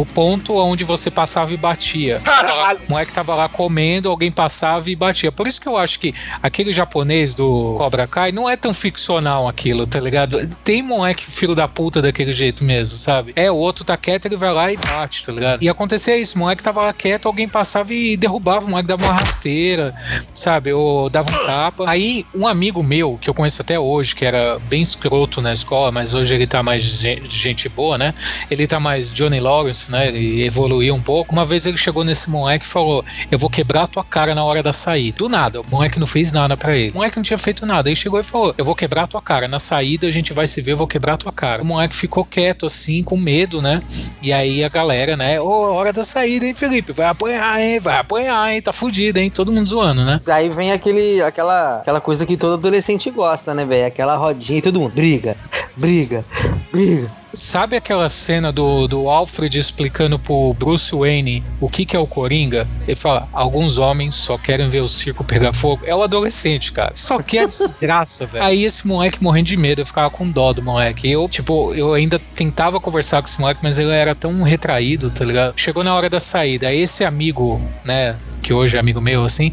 o 0.00 0.06
ponto 0.14 0.54
onde 0.56 0.84
você 0.84 1.10
passava 1.10 1.52
e 1.52 1.56
batia. 1.56 2.20
Caralho. 2.72 2.86
O 2.88 2.90
moleque 2.92 3.12
tava 3.12 3.34
lá 3.34 3.48
comendo, 3.48 4.08
alguém 4.08 4.30
passava 4.32 4.90
e 4.90 4.96
batia. 4.96 5.30
Por 5.32 5.46
isso 5.46 5.60
que 5.60 5.68
eu 5.68 5.76
acho 5.76 5.98
que 5.98 6.14
aquele 6.42 6.72
japonês 6.72 7.34
do 7.34 7.74
Cobra 7.76 8.06
Kai 8.06 8.32
não 8.32 8.48
é 8.48 8.56
tão 8.56 8.72
ficcional 8.74 9.48
aquilo, 9.48 9.86
tá 9.86 10.00
ligado? 10.00 10.38
Tem 10.64 10.82
moleque 10.82 11.24
filho 11.30 11.54
da 11.54 11.68
puta 11.68 12.00
daquele 12.02 12.32
jeito 12.32 12.64
mesmo, 12.64 12.96
sabe? 12.96 13.32
É, 13.36 13.50
o 13.50 13.56
outro 13.56 13.84
tá 13.84 13.96
quieto, 13.96 14.26
ele 14.26 14.36
vai 14.36 14.52
lá 14.52 14.72
e 14.72 14.76
bate, 14.76 15.24
tá 15.24 15.32
ligado? 15.32 15.62
E 15.62 15.68
acontecia 15.68 16.16
isso, 16.16 16.36
o 16.36 16.38
moleque 16.38 16.62
tava 16.62 16.82
lá 16.82 16.92
quieto, 16.92 17.26
alguém 17.26 17.48
passava 17.48 17.92
e 17.92 18.16
derrubava, 18.16 18.66
o 18.66 18.70
moleque 18.70 18.88
dava 18.88 19.04
uma 19.04 19.12
rasteira, 19.12 19.94
sabe? 20.34 20.72
Ou 20.72 21.08
dava 21.08 21.30
um 21.30 21.46
tapa. 21.46 21.84
Aí, 21.88 22.26
um 22.34 22.46
amigo 22.46 22.82
meu, 22.82 23.18
que 23.20 23.28
eu 23.28 23.34
conheço 23.34 23.62
até 23.62 23.78
hoje, 23.78 24.14
que 24.14 24.24
era 24.24 24.58
bem 24.68 24.82
escroto 24.82 25.40
na 25.40 25.52
escola, 25.52 25.90
mas 25.92 26.14
hoje 26.14 26.34
ele 26.34 26.46
tá 26.46 26.62
mais 26.62 26.82
gen- 26.82 27.22
gente 27.28 27.68
boa, 27.68 27.96
né? 27.98 28.14
Ele 28.50 28.66
tá 28.66 28.78
mais 28.80 29.12
Johnny 29.12 29.40
Lawrence, 29.40 29.90
né? 29.90 30.08
Ele 30.08 30.44
evoluiu 30.44 30.94
um 30.94 31.00
pouco. 31.02 31.32
Uma 31.32 31.44
vez 31.44 31.66
ele 31.66 31.76
chegou 31.76 32.04
nesse 32.04 32.30
moleque 32.30 32.61
e 32.64 32.68
falou: 32.68 33.04
Eu 33.30 33.38
vou 33.38 33.50
quebrar 33.50 33.84
a 33.84 33.86
tua 33.86 34.04
cara 34.04 34.34
na 34.34 34.44
hora 34.44 34.62
da 34.62 34.72
saída. 34.72 35.18
Do 35.18 35.28
nada, 35.28 35.60
o 35.60 35.64
moleque 35.70 35.98
não 35.98 36.06
fez 36.06 36.32
nada 36.32 36.56
pra 36.56 36.76
ele. 36.76 36.90
O 36.90 36.94
moleque 36.94 37.16
não 37.16 37.22
tinha 37.22 37.38
feito 37.38 37.66
nada. 37.66 37.88
Aí 37.88 37.96
chegou 37.96 38.18
e 38.18 38.22
falou: 38.22 38.54
Eu 38.56 38.64
vou 38.64 38.74
quebrar 38.74 39.04
a 39.04 39.06
tua 39.06 39.22
cara. 39.22 39.48
Na 39.48 39.58
saída 39.58 40.06
a 40.06 40.10
gente 40.10 40.32
vai 40.32 40.46
se 40.46 40.60
ver, 40.60 40.72
eu 40.72 40.76
vou 40.76 40.86
quebrar 40.86 41.14
a 41.14 41.16
tua 41.16 41.32
cara. 41.32 41.62
O 41.62 41.66
moleque 41.66 41.94
ficou 41.94 42.24
quieto 42.24 42.66
assim, 42.66 43.02
com 43.02 43.16
medo, 43.16 43.60
né? 43.60 43.82
E 44.22 44.32
aí 44.32 44.64
a 44.64 44.68
galera, 44.68 45.16
né? 45.16 45.40
Ô, 45.40 45.72
hora 45.74 45.92
da 45.92 46.02
saída, 46.02 46.46
hein, 46.46 46.54
Felipe? 46.54 46.92
Vai 46.92 47.06
apanhar, 47.06 47.60
hein? 47.60 47.80
Vai 47.80 47.98
apanhar, 47.98 48.52
hein? 48.52 48.62
Tá 48.62 48.72
fudido, 48.72 49.18
hein? 49.18 49.30
Todo 49.30 49.52
mundo 49.52 49.68
zoando, 49.68 50.04
né? 50.04 50.20
Aí 50.26 50.48
vem 50.48 50.72
aquele, 50.72 51.22
aquela, 51.22 51.78
aquela 51.78 52.00
coisa 52.00 52.26
que 52.26 52.36
todo 52.36 52.54
adolescente 52.54 53.10
gosta, 53.10 53.54
né, 53.54 53.64
velho? 53.64 53.86
Aquela 53.86 54.16
rodinha 54.16 54.58
e 54.58 54.62
todo 54.62 54.80
mundo 54.80 54.92
briga, 54.92 55.36
briga, 55.76 56.24
briga. 56.70 57.21
Sabe 57.32 57.76
aquela 57.76 58.08
cena 58.08 58.52
do, 58.52 58.86
do 58.86 59.08
Alfred 59.08 59.58
explicando 59.58 60.18
pro 60.18 60.54
Bruce 60.54 60.94
Wayne 60.94 61.42
o 61.60 61.68
que, 61.68 61.86
que 61.86 61.96
é 61.96 61.98
o 61.98 62.06
Coringa? 62.06 62.66
Ele 62.86 62.96
fala: 62.96 63.28
alguns 63.32 63.78
homens 63.78 64.14
só 64.14 64.36
querem 64.36 64.68
ver 64.68 64.80
o 64.80 64.88
circo 64.88 65.24
pegar 65.24 65.52
fogo. 65.52 65.82
É 65.86 65.94
o 65.94 66.02
adolescente, 66.02 66.72
cara. 66.72 66.92
Só 66.94 67.22
quer 67.22 67.46
desgraça, 67.46 68.26
velho. 68.26 68.44
Aí 68.44 68.64
esse 68.64 68.86
moleque 68.86 69.22
morrendo 69.22 69.46
de 69.46 69.56
medo, 69.56 69.80
eu 69.80 69.86
ficava 69.86 70.10
com 70.10 70.30
dó 70.30 70.52
do 70.52 70.62
moleque. 70.62 71.10
Eu, 71.10 71.28
tipo, 71.28 71.74
eu 71.74 71.94
ainda 71.94 72.18
tentava 72.18 72.80
conversar 72.80 73.22
com 73.22 73.28
esse 73.28 73.40
moleque, 73.40 73.60
mas 73.62 73.78
ele 73.78 73.90
era 73.90 74.14
tão 74.14 74.42
retraído, 74.42 75.10
tá 75.10 75.24
ligado? 75.24 75.54
Chegou 75.56 75.82
na 75.82 75.94
hora 75.94 76.10
da 76.10 76.20
saída. 76.20 76.68
Aí 76.68 76.80
esse 76.80 77.04
amigo, 77.04 77.60
né? 77.84 78.16
Que 78.42 78.52
hoje 78.52 78.76
é 78.76 78.80
amigo 78.80 79.00
meu, 79.00 79.24
assim, 79.24 79.52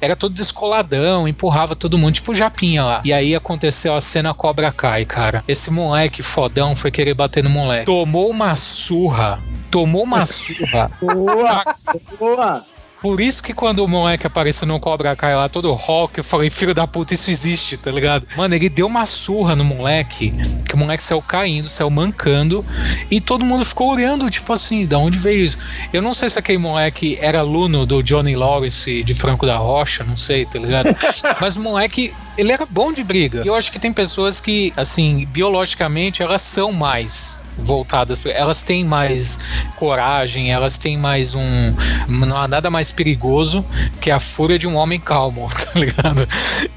era 0.00 0.16
todo 0.16 0.32
descoladão, 0.32 1.28
empurrava 1.28 1.74
todo 1.76 1.98
mundo, 1.98 2.14
tipo 2.14 2.34
Japinha 2.34 2.84
lá. 2.84 3.02
E 3.04 3.12
aí 3.12 3.34
aconteceu 3.34 3.94
a 3.94 4.00
cena 4.00 4.32
Cobra 4.32 4.72
Kai, 4.72 5.04
cara. 5.04 5.44
Esse 5.46 5.70
moleque 5.70 6.22
fodão 6.22 6.74
foi 6.74 6.90
querer 6.90 7.14
bater 7.14 7.42
no 7.42 7.50
moleque. 7.50 7.86
Tomou 7.86 8.30
uma 8.30 8.54
surra. 8.56 9.42
Tomou 9.70 10.04
uma 10.04 10.24
surra. 10.24 10.90
Boa! 11.00 11.76
Boa! 12.18 12.77
Por 13.00 13.20
isso 13.20 13.42
que 13.42 13.52
quando 13.52 13.84
o 13.84 13.88
moleque 13.88 14.26
apareceu 14.26 14.66
no 14.66 14.80
Cobra 14.80 15.14
Kai 15.14 15.34
lá, 15.36 15.48
todo 15.48 15.72
rock, 15.72 16.18
eu 16.18 16.24
falei, 16.24 16.50
filho 16.50 16.74
da 16.74 16.86
puta, 16.86 17.14
isso 17.14 17.30
existe, 17.30 17.76
tá 17.76 17.90
ligado? 17.90 18.26
Mano, 18.36 18.54
ele 18.54 18.68
deu 18.68 18.86
uma 18.86 19.06
surra 19.06 19.54
no 19.54 19.64
moleque, 19.64 20.32
que 20.66 20.74
o 20.74 20.76
moleque 20.76 21.02
saiu 21.02 21.22
caindo, 21.22 21.68
saiu 21.68 21.90
mancando, 21.90 22.64
e 23.10 23.20
todo 23.20 23.44
mundo 23.44 23.64
ficou 23.64 23.92
olhando, 23.92 24.28
tipo 24.28 24.52
assim, 24.52 24.84
da 24.84 24.98
onde 24.98 25.16
veio 25.16 25.44
isso? 25.44 25.58
Eu 25.92 26.02
não 26.02 26.12
sei 26.12 26.28
se 26.28 26.38
aquele 26.38 26.58
moleque 26.58 27.16
era 27.20 27.38
aluno 27.38 27.86
do 27.86 28.02
Johnny 28.02 28.34
Lawrence 28.34 29.02
de 29.04 29.14
Franco 29.14 29.46
da 29.46 29.56
Rocha, 29.56 30.02
não 30.02 30.16
sei, 30.16 30.44
tá 30.44 30.58
ligado? 30.58 30.88
Mas 31.40 31.56
o 31.56 31.60
moleque, 31.60 32.12
ele 32.38 32.52
era 32.52 32.64
bom 32.64 32.92
de 32.92 33.02
briga. 33.02 33.42
E 33.44 33.48
eu 33.48 33.54
acho 33.54 33.72
que 33.72 33.80
tem 33.80 33.92
pessoas 33.92 34.40
que, 34.40 34.72
assim, 34.76 35.26
biologicamente, 35.26 36.22
elas 36.22 36.40
são 36.40 36.70
mais 36.70 37.42
voltadas, 37.58 38.24
elas 38.26 38.62
têm 38.62 38.84
mais 38.84 39.40
coragem, 39.74 40.52
elas 40.52 40.78
têm 40.78 40.96
mais 40.96 41.34
um. 41.34 41.74
Não 42.08 42.36
há 42.36 42.46
nada 42.46 42.70
mais 42.70 42.92
perigoso 42.92 43.66
que 44.00 44.10
a 44.10 44.20
fúria 44.20 44.56
de 44.56 44.68
um 44.68 44.76
homem 44.76 45.00
calmo, 45.00 45.50
tá 45.50 45.78
ligado? 45.78 46.28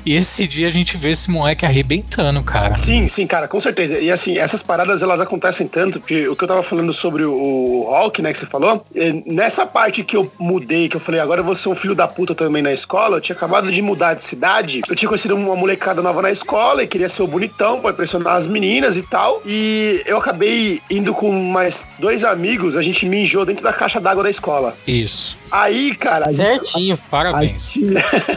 E 0.04 0.16
esse 0.16 0.48
dia 0.48 0.68
a 0.68 0.72
gente 0.72 0.98
vê 0.98 1.12
esse 1.12 1.30
moleque 1.30 1.66
arrebentando, 1.66 2.42
cara. 2.44 2.74
Sim, 2.76 3.08
sim, 3.08 3.28
cara, 3.28 3.48
com 3.48 3.62
certeza. 3.62 4.00
E 4.00 4.10
assim, 4.10 4.40
essas 4.40 4.64
paradas 4.64 5.04
elas 5.04 5.22
acontecem 5.22 5.68
tanto, 5.68 6.00
porque 6.00 6.28
o 6.28 6.36
que 6.36 6.44
eu 6.44 6.48
tava 6.48 6.64
falando 6.64 6.94
sobre 6.94 7.24
o 7.24 7.86
Hulk, 7.88 8.22
né, 8.22 8.32
que 8.32 8.40
você 8.40 8.48
falou, 8.48 8.84
nessa 9.28 9.66
parte 9.66 10.04
que 10.04 10.18
eu 10.18 10.32
mudei, 10.40 10.90
que 10.90 10.96
eu 10.96 11.02
falei, 11.02 11.22
agora 11.22 11.42
eu 11.42 11.46
vou 11.46 11.56
ser 11.56 11.70
um 11.70 11.76
filho 11.76 11.94
da 11.94 12.08
puta 12.08 12.34
também 12.34 12.64
na 12.64 12.74
escola, 12.74 13.18
eu 13.18 13.22
tinha 13.22 13.36
acabado 13.36 13.72
de 13.72 13.82
mudar 13.82 14.16
de 14.16 14.24
cidade, 14.24 14.82
eu 14.90 14.96
tinha 14.96 15.08
conhecido 15.08 15.38
uma 15.52 15.60
molecada 15.60 16.02
nova 16.02 16.22
na 16.22 16.32
escola 16.32 16.84
e 16.84 16.88
queria 16.88 17.10
ser 17.10 17.22
o 17.24 17.28
bonitão 17.28 17.80
pra 17.82 17.92
impressionar 17.92 18.36
as 18.36 18.48
meninas 18.48 18.98
e 18.98 19.02
tal, 19.02 19.42
e 19.46 20.02
eu 20.06 20.18
acabei 20.18 20.80
indo 20.90 21.14
com 21.14 21.32
mais 21.32 21.84
dois 22.00 22.24
amigos, 22.24 22.76
a 22.76 22.82
gente 22.82 23.06
mijou 23.06 23.46
dentro 23.46 23.64
da 23.64 23.74
caixa 23.74 24.00
d'água 24.00 24.24
da 24.24 24.30
escola. 24.30 24.76
Isso. 24.88 25.38
Aí, 25.52 25.94
cara, 25.96 26.32
Certinho. 26.34 26.98
Parabéns. 27.10 27.76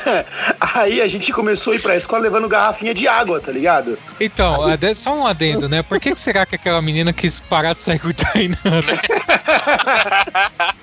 aí 0.60 1.00
a 1.00 1.06
gente 1.06 1.32
começou 1.32 1.72
a 1.72 1.76
ir 1.76 1.82
pra 1.82 1.96
escola 1.96 2.22
levando 2.22 2.48
garrafinha 2.48 2.94
de 2.94 3.06
água, 3.06 3.40
tá 3.40 3.52
ligado? 3.52 3.98
Então, 4.20 4.62
ade- 4.62 4.94
só 4.94 5.14
um 5.14 5.26
adendo, 5.26 5.68
né? 5.68 5.82
Por 5.82 6.00
que, 6.00 6.12
que 6.12 6.20
será 6.20 6.44
que 6.44 6.54
aquela 6.56 6.80
menina 6.82 7.12
quis 7.12 7.40
parar 7.40 7.74
de 7.74 7.82
sair 7.82 7.98
com 7.98 8.08
o 8.08 8.14
Tainan, 8.14 8.56
né? 8.64 8.98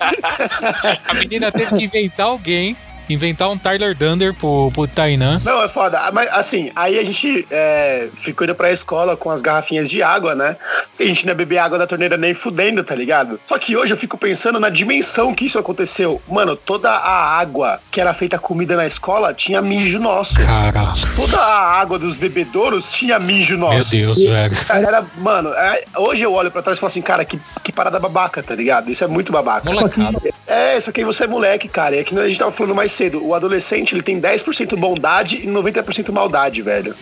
A 1.07 1.13
menina 1.13 1.51
teve 1.51 1.77
que 1.77 1.83
inventar 1.85 2.27
alguém, 2.27 2.75
inventar 3.11 3.49
um 3.49 3.57
Tyler 3.57 3.95
Dunder 3.95 4.33
pro, 4.33 4.71
pro 4.73 4.87
Tainan. 4.87 5.39
Não, 5.43 5.63
é 5.63 5.67
foda. 5.67 5.99
Ah, 5.99 6.11
Mas 6.11 6.29
assim, 6.31 6.71
aí 6.75 6.97
a 6.99 7.03
gente 7.03 7.45
é, 7.49 8.07
ficou 8.15 8.45
indo 8.45 8.55
pra 8.55 8.71
escola 8.71 9.15
com 9.17 9.29
as 9.29 9.41
garrafinhas 9.41 9.89
de 9.89 10.01
água, 10.01 10.35
né? 10.35 10.55
A 11.01 11.07
gente 11.07 11.25
não 11.25 11.31
ia 11.31 11.35
beber 11.35 11.57
água 11.57 11.77
da 11.77 11.87
torneira 11.87 12.17
nem 12.17 12.33
fudendo, 12.33 12.83
tá 12.83 12.93
ligado? 12.93 13.39
Só 13.47 13.57
que 13.57 13.75
hoje 13.75 13.93
eu 13.93 13.97
fico 13.97 14.17
pensando 14.17 14.59
na 14.59 14.69
dimensão 14.69 15.33
que 15.33 15.45
isso 15.45 15.57
aconteceu. 15.57 16.21
Mano, 16.27 16.55
toda 16.55 16.89
a 16.91 17.39
água 17.39 17.79
que 17.89 17.99
era 17.99 18.13
feita 18.13 18.37
comida 18.37 18.75
na 18.75 18.85
escola 18.85 19.33
tinha 19.33 19.61
mijo 19.61 19.99
nosso. 19.99 20.35
Caralho. 20.35 20.91
Toda 21.15 21.37
a 21.37 21.79
água 21.79 21.97
dos 21.97 22.15
bebedouros 22.15 22.91
tinha 22.91 23.17
mijo 23.19 23.57
nosso. 23.57 23.75
Meu 23.75 24.05
Deus, 24.05 24.21
velho. 24.21 24.55
Cara, 24.65 24.79
Era, 24.79 25.05
mano, 25.17 25.49
é, 25.49 25.83
hoje 25.97 26.23
eu 26.23 26.33
olho 26.33 26.51
pra 26.51 26.61
trás 26.61 26.77
e 26.77 26.81
falo 26.81 26.91
assim, 26.91 27.01
cara, 27.01 27.23
que, 27.25 27.39
que 27.63 27.71
parada 27.71 27.99
babaca, 27.99 28.43
tá 28.43 28.55
ligado? 28.55 28.91
Isso 28.91 29.03
é 29.03 29.07
muito 29.07 29.31
babaca. 29.31 29.71
Molecada. 29.71 30.19
É, 30.45 30.79
só 30.79 30.91
que 30.91 31.01
aí 31.01 31.05
você 31.05 31.23
é 31.23 31.27
moleque, 31.27 31.67
cara. 31.67 31.95
E 31.95 31.99
é 31.99 32.03
que 32.03 32.17
a 32.17 32.27
gente 32.27 32.39
tava 32.39 32.51
falando 32.51 32.75
mais 32.75 32.91
cedo. 32.91 33.25
O 33.25 33.33
adolescente, 33.33 33.93
ele 33.93 34.03
tem 34.03 34.19
10% 34.19 34.75
bondade 34.75 35.37
e 35.37 35.47
90% 35.47 36.11
maldade, 36.11 36.61
velho. 36.61 36.93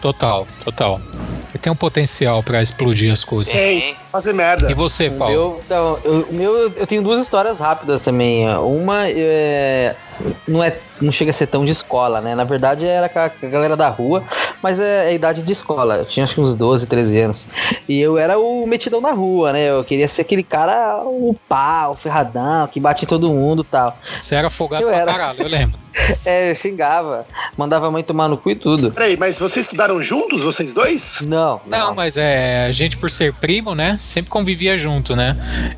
Total, 0.00 0.46
total. 0.64 1.00
Ele 1.56 1.62
tem 1.62 1.72
um 1.72 1.76
potencial 1.76 2.42
pra 2.42 2.60
explodir 2.60 3.10
as 3.10 3.24
coisas. 3.24 3.50
Tem. 3.50 3.96
Fazer 4.12 4.34
merda. 4.34 4.70
E 4.70 4.74
você, 4.74 5.08
O 5.08 5.12
Paulo? 5.16 5.32
meu, 5.32 5.60
então, 5.64 5.98
eu, 6.04 6.26
o 6.30 6.34
meu, 6.34 6.72
eu 6.76 6.86
tenho 6.86 7.00
duas 7.02 7.22
histórias 7.22 7.58
rápidas 7.58 8.02
também. 8.02 8.46
Uma 8.58 9.08
é, 9.08 9.94
não 10.46 10.62
é, 10.62 10.76
não 11.00 11.12
chega 11.12 11.30
a 11.30 11.34
ser 11.34 11.46
tão 11.46 11.64
de 11.64 11.72
escola, 11.72 12.20
né? 12.20 12.34
Na 12.34 12.44
verdade 12.44 12.84
era 12.86 13.08
com 13.08 13.18
a, 13.18 13.28
com 13.28 13.46
a 13.46 13.48
galera 13.48 13.76
da 13.76 13.88
rua, 13.88 14.22
mas 14.62 14.78
é 14.78 15.06
a 15.08 15.12
idade 15.12 15.42
de 15.42 15.52
escola. 15.52 15.96
Eu 15.96 16.04
tinha 16.04 16.24
acho 16.24 16.34
que 16.34 16.40
uns 16.40 16.54
12, 16.54 16.86
13 16.86 17.20
anos. 17.20 17.48
E 17.88 18.00
eu 18.00 18.18
era 18.18 18.38
o 18.38 18.66
metidão 18.66 19.00
na 19.00 19.12
rua, 19.12 19.52
né? 19.52 19.70
Eu 19.70 19.84
queria 19.84 20.08
ser 20.08 20.22
aquele 20.22 20.42
cara, 20.42 21.02
o 21.04 21.36
pá, 21.48 21.88
o 21.88 21.94
ferradão, 21.94 22.66
que 22.68 22.80
bate 22.80 23.04
em 23.04 23.08
todo 23.08 23.28
mundo 23.30 23.62
e 23.62 23.70
tal. 23.70 23.96
Você 24.20 24.34
era 24.34 24.50
folgado 24.50 24.82
Eu 24.84 24.88
pra 24.88 24.96
era. 24.98 25.12
caralho, 25.12 25.42
eu 25.42 25.48
lembro. 25.48 25.78
É, 26.26 26.50
eu 26.50 26.54
xingava, 26.54 27.24
mandava 27.56 27.86
a 27.86 27.90
mãe 27.90 28.02
tomar 28.02 28.28
no 28.28 28.36
cu 28.36 28.50
e 28.50 28.54
tudo. 28.54 28.92
Peraí, 28.92 29.16
mas 29.16 29.38
vocês 29.38 29.64
estudaram 29.64 30.02
juntos, 30.02 30.42
vocês 30.44 30.70
dois? 30.72 31.20
Não, 31.22 31.58
Não, 31.66 31.94
mas 31.94 32.18
é, 32.18 32.66
a 32.66 32.72
gente 32.72 32.98
por 32.98 33.10
ser 33.10 33.32
primo, 33.32 33.74
né? 33.74 33.96
Sempre 33.98 34.30
convivia 34.30 34.76
junto, 34.76 35.16
né? 35.16 35.36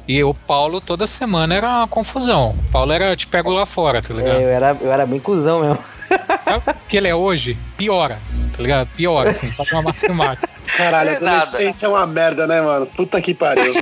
E 0.08 0.22
o 0.24 0.34
Paulo 0.34 0.80
toda 0.80 1.06
semana 1.06 1.54
era 1.54 1.68
uma 1.68 1.86
confusão. 1.86 2.50
O 2.50 2.72
Paulo 2.72 2.92
era 2.92 3.14
te 3.14 3.28
pego 3.28 3.52
lá 3.52 3.64
fora, 3.64 4.02
tá 4.02 4.12
É, 4.12 4.16
ligado? 4.28 4.42
eu, 4.42 4.48
era, 4.48 4.76
eu 4.80 4.92
era 4.92 5.06
bem 5.06 5.20
cuzão 5.20 5.60
mesmo. 5.60 5.78
Sabe 6.42 6.64
o 6.70 6.88
que 6.88 6.96
ele 6.96 7.08
é 7.08 7.14
hoje? 7.14 7.58
Piora, 7.76 8.18
tá 8.56 8.62
ligado? 8.62 8.88
Piora, 8.96 9.30
assim, 9.30 9.50
faz 9.50 9.70
uma 9.72 9.82
matemática. 9.82 10.48
Caralho, 10.76 11.10
É 11.10 11.12
nada. 11.14 11.38
adolescente 11.38 11.84
é 11.84 11.88
uma 11.88 12.06
merda, 12.06 12.46
né, 12.46 12.60
mano? 12.60 12.86
Puta 12.86 13.20
que 13.20 13.34
pariu. 13.34 13.74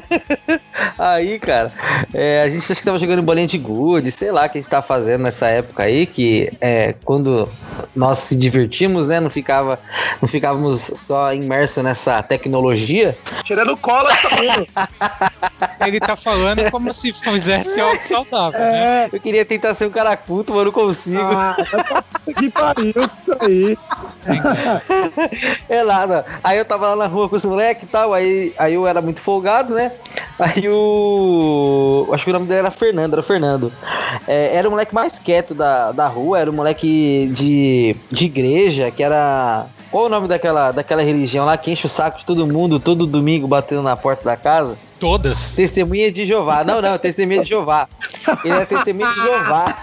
Aí, 0.98 1.38
cara, 1.38 1.70
é, 2.14 2.42
a 2.42 2.48
gente 2.48 2.64
acho 2.70 2.80
que 2.80 2.84
tava 2.84 2.98
jogando 2.98 3.22
bolinha 3.22 3.46
de 3.46 3.58
gude, 3.58 4.10
sei 4.10 4.30
lá 4.30 4.46
o 4.46 4.48
que 4.48 4.58
a 4.58 4.60
gente 4.60 4.70
tava 4.70 4.86
fazendo 4.86 5.22
nessa 5.22 5.46
época 5.46 5.82
aí, 5.82 6.06
que 6.06 6.50
é, 6.60 6.94
quando 7.04 7.48
nós 7.94 8.18
se 8.20 8.36
divertimos, 8.36 9.06
né, 9.06 9.20
não, 9.20 9.28
ficava, 9.28 9.78
não 10.22 10.28
ficávamos 10.28 10.80
só 10.80 11.32
imersos 11.34 11.82
nessa 11.82 12.22
tecnologia. 12.22 13.16
Tirando 13.42 13.76
cola 13.76 14.10
também. 14.16 14.66
Ele 15.80 16.00
tá 16.00 16.16
falando 16.16 16.70
como 16.70 16.92
se 16.92 17.12
fizesse 17.12 17.80
algo 17.80 18.02
saudável, 18.02 18.58
né? 18.60 19.08
Eu 19.12 19.20
queria 19.20 19.44
tentar 19.44 19.74
ser 19.74 19.86
um 19.86 19.90
cara 19.90 20.16
culto, 20.16 20.54
mas 20.54 20.64
não 20.64 20.72
consigo. 20.72 21.20
Ah, 21.20 21.56
que 22.36 22.50
pariu 22.50 23.08
isso 23.20 23.32
aí. 23.40 23.78
É 25.68 25.84
nada. 25.84 26.24
Aí 26.42 26.58
eu 26.58 26.64
tava 26.64 26.88
lá 26.88 26.96
na 26.96 27.06
rua 27.06 27.28
com 27.28 27.36
esse 27.36 27.46
moleque 27.46 27.84
e 27.84 27.88
tal, 27.88 28.12
aí, 28.12 28.52
aí 28.58 28.74
eu 28.74 28.86
era 28.86 29.00
muito 29.00 29.20
folgado, 29.20 29.74
né? 29.74 29.92
Aí 30.38 30.68
o. 30.68 32.08
Acho 32.12 32.24
que 32.24 32.30
o 32.30 32.32
nome 32.32 32.46
dele 32.46 32.60
era 32.60 32.70
Fernando, 32.70 33.12
era 33.12 33.20
o 33.20 33.24
Fernando. 33.24 33.72
É, 34.26 34.56
era 34.56 34.68
o 34.68 34.70
moleque 34.70 34.94
mais 34.94 35.18
quieto 35.18 35.54
da, 35.54 35.92
da 35.92 36.06
rua, 36.06 36.38
era 36.38 36.50
o 36.50 36.54
moleque 36.54 37.30
de, 37.32 37.96
de 38.10 38.24
igreja, 38.26 38.90
que 38.90 39.02
era. 39.02 39.66
Qual 39.90 40.06
o 40.06 40.08
nome 40.08 40.28
daquela, 40.28 40.72
daquela 40.72 41.02
religião 41.02 41.46
lá 41.46 41.56
que 41.56 41.70
enche 41.70 41.86
o 41.86 41.88
saco 41.88 42.18
de 42.18 42.26
todo 42.26 42.46
mundo 42.46 42.80
todo 42.80 43.06
domingo 43.06 43.46
batendo 43.46 43.82
na 43.82 43.96
porta 43.96 44.24
da 44.24 44.36
casa? 44.36 44.76
Todas. 44.98 45.54
Testemunha 45.54 46.10
de 46.10 46.26
Jeová. 46.26 46.64
Não, 46.64 46.80
não, 46.80 46.96
testemunha 46.96 47.42
de 47.42 47.48
Jeová. 47.50 47.88
Ele 48.42 48.54
era 48.54 48.66
testemunha 48.66 49.08
de 49.08 49.20
Jeová. 49.20 49.78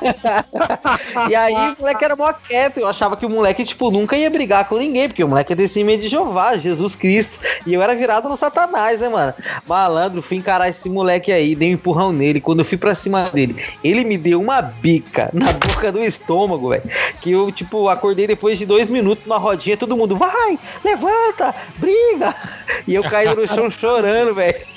e 1.30 1.36
aí 1.36 1.54
o 1.54 1.76
moleque 1.80 2.06
era 2.06 2.16
mó 2.16 2.34
quieto. 2.34 2.80
Eu 2.80 2.88
achava 2.88 3.16
que 3.16 3.26
o 3.26 3.30
moleque, 3.30 3.64
tipo, 3.64 3.92
nunca 3.92 4.18
ia 4.18 4.30
brigar 4.30 4.68
com 4.68 4.78
ninguém, 4.78 5.08
porque 5.08 5.24
o 5.24 5.28
moleque 5.28 5.54
é 5.54 5.56
testemunha 5.56 5.98
de 5.98 6.08
Jeová, 6.08 6.58
Jesus 6.58 6.96
Cristo. 6.96 7.40
E 7.66 7.74
eu 7.74 7.82
era 7.82 7.94
virado 7.94 8.28
no 8.28 8.36
Satanás, 8.36 9.00
né, 9.00 9.10
mano? 9.10 9.34
Malandro, 9.68 10.22
fui 10.22 10.38
encarar 10.38 10.68
esse 10.68 10.90
moleque 10.90 11.32
aí, 11.32 11.56
dei 11.56 11.70
um 11.70 11.74
empurrão 11.74 12.12
nele. 12.12 12.42
Quando 12.42 12.60
eu 12.60 12.66
fui 12.66 12.78
pra 12.78 12.96
cima 12.96 13.30
dele, 13.30 13.64
ele 13.84 14.04
me 14.04 14.18
deu 14.18 14.42
uma 14.42 14.62
bica 14.62 15.30
na 15.32 15.54
boca 15.54 15.92
do 15.92 16.04
estômago, 16.04 16.70
velho. 16.70 16.84
Que 17.22 17.32
eu, 17.32 17.52
tipo, 17.52 17.88
acordei 17.88 18.26
depois 18.26 18.58
de 18.58 18.66
dois 18.66 18.90
minutos 18.90 19.26
numa 19.26 19.38
rodinha, 19.38 19.78
todo 19.78 19.96
mundo, 19.96 20.16
vai, 20.16 20.58
levanta, 20.84 21.54
briga. 21.78 22.36
E 22.88 22.96
eu 22.96 23.04
caí 23.04 23.34
no 23.34 23.48
chão 23.48 23.70
chorando, 23.70 24.34
velho. 24.34 24.73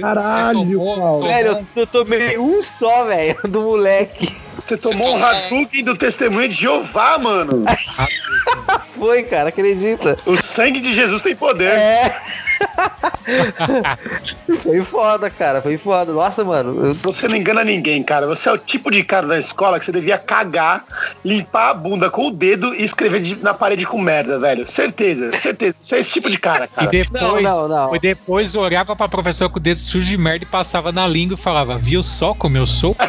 Caralho, 0.00 0.58
tomou- 0.60 1.22
Velho, 1.22 1.66
eu, 1.76 1.86
tomei 1.86 2.38
um 2.38 2.62
só, 2.62 3.04
velho, 3.04 3.36
do 3.48 3.60
moleque. 3.62 4.34
Você 4.54 4.76
tomou 4.76 5.16
um 5.16 5.24
Hadouken 5.24 5.84
do 5.84 5.96
testemunho 5.96 6.48
de 6.48 6.54
Jeová, 6.54 7.18
mano. 7.18 7.62
Foi, 8.98 9.22
cara, 9.22 9.48
acredita? 9.48 10.18
O 10.26 10.36
sangue 10.36 10.80
de 10.80 10.92
Jesus 10.92 11.22
tem 11.22 11.34
poder. 11.34 11.70
É. 11.72 12.20
foi 14.62 14.82
foda, 14.82 15.30
cara, 15.30 15.62
foi 15.62 15.78
foda. 15.78 16.12
Nossa, 16.12 16.44
mano, 16.44 16.86
eu- 16.88 16.94
Você 16.94 17.26
não 17.26 17.36
engana 17.36 17.64
ninguém, 17.64 18.02
cara. 18.02 18.26
Você 18.26 18.48
é 18.48 18.52
o 18.52 18.58
tipo 18.58 18.90
de 18.90 19.02
cara 19.02 19.26
da 19.26 19.38
escola 19.38 19.78
que 19.78 19.86
você 19.86 19.92
devia 19.92 20.18
cagar, 20.18 20.84
limpar 21.24 21.70
a 21.70 21.74
bunda 21.74 22.10
com 22.10 22.26
o 22.26 22.30
dedo 22.30 22.74
e 22.74 22.82
escrever 22.84 23.22
de- 23.22 23.42
na 23.42 23.54
parede 23.54 23.86
com 23.86 23.98
merda, 23.98 24.38
velho. 24.38 24.66
Certeza, 24.66 25.32
certeza. 25.32 25.74
Você 25.80 25.96
é 25.96 25.98
esse 26.00 26.12
tipo 26.12 26.28
de 26.28 26.38
cara, 26.38 26.66
E 26.66 26.68
cara. 26.68 26.90
depois, 26.90 27.22
Não, 27.22 27.40
não, 27.42 27.68
não. 27.68 27.96
e 27.96 27.98
depois 27.98 28.54
olhava 28.90 28.96
pra 28.96 29.08
professora 29.08 29.48
com 29.50 29.58
o 29.58 29.62
dedo 29.62 29.78
sujo 29.78 30.08
de 30.08 30.18
merda 30.18 30.44
e 30.44 30.46
passava 30.46 30.90
na 30.92 31.06
língua 31.06 31.34
e 31.34 31.40
falava, 31.40 31.78
viu 31.78 32.02
só 32.02 32.34
como 32.34 32.56
eu 32.56 32.66
sou? 32.66 32.96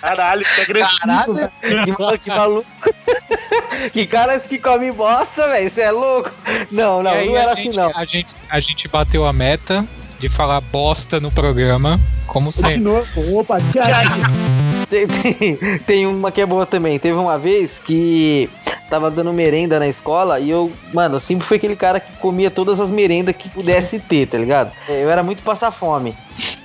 Caralho, 0.00 0.44
que 0.54 0.60
agressivo. 0.60 0.98
caralho, 1.00 1.50
que, 1.84 1.92
malu- 1.98 2.18
que 2.18 2.28
maluco. 2.30 2.68
que 3.92 4.06
caras 4.06 4.46
que 4.46 4.58
come 4.58 4.92
bosta, 4.92 5.48
velho, 5.48 5.70
você 5.70 5.80
é 5.82 5.90
louco? 5.90 6.30
Não, 6.70 7.02
não, 7.02 7.14
não 7.24 7.36
era 7.36 7.50
a 7.50 7.52
assim, 7.54 7.64
gente, 7.64 7.76
não. 7.76 7.90
A 7.96 8.04
gente, 8.04 8.28
a 8.48 8.60
gente 8.60 8.86
bateu 8.88 9.26
a 9.26 9.32
meta 9.32 9.84
de 10.18 10.28
falar 10.28 10.60
bosta 10.60 11.18
no 11.18 11.30
programa, 11.32 12.00
como 12.26 12.50
De 12.50 12.56
sempre. 12.56 12.78
novo. 12.78 13.06
Opa, 13.38 13.58
Thiago. 13.72 14.14
Tem, 14.88 15.06
tem, 15.06 15.78
tem 15.80 16.06
uma 16.06 16.30
que 16.30 16.40
é 16.40 16.46
boa 16.46 16.64
também. 16.64 16.98
Teve 16.98 17.18
uma 17.18 17.38
vez 17.38 17.78
que 17.80 18.48
tava 18.88 19.10
dando 19.10 19.32
merenda 19.32 19.78
na 19.78 19.86
escola 19.88 20.40
e 20.40 20.50
eu, 20.50 20.72
mano, 20.92 21.16
eu 21.16 21.20
sempre 21.20 21.46
fui 21.46 21.56
aquele 21.56 21.76
cara 21.76 22.00
que 22.00 22.16
comia 22.18 22.50
todas 22.50 22.80
as 22.80 22.90
merendas 22.90 23.36
que 23.36 23.48
pudesse 23.48 23.98
ter, 24.00 24.26
tá 24.26 24.38
ligado? 24.38 24.72
Eu 24.88 25.10
era 25.10 25.22
muito 25.22 25.42
passar 25.42 25.70
fome. 25.70 26.14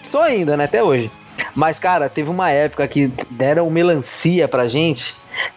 Sou 0.03 0.22
ainda, 0.22 0.56
né? 0.56 0.65
Até 0.65 0.84
hoje. 0.84 1.12
Mas, 1.56 1.80
cara, 1.80 2.10
teve 2.10 2.30
uma 2.30 2.50
época 2.51 2.88
que 2.88 3.12
deram 3.30 3.70
melancia 3.70 4.48
pra 4.48 4.68
gente. 4.68 5.15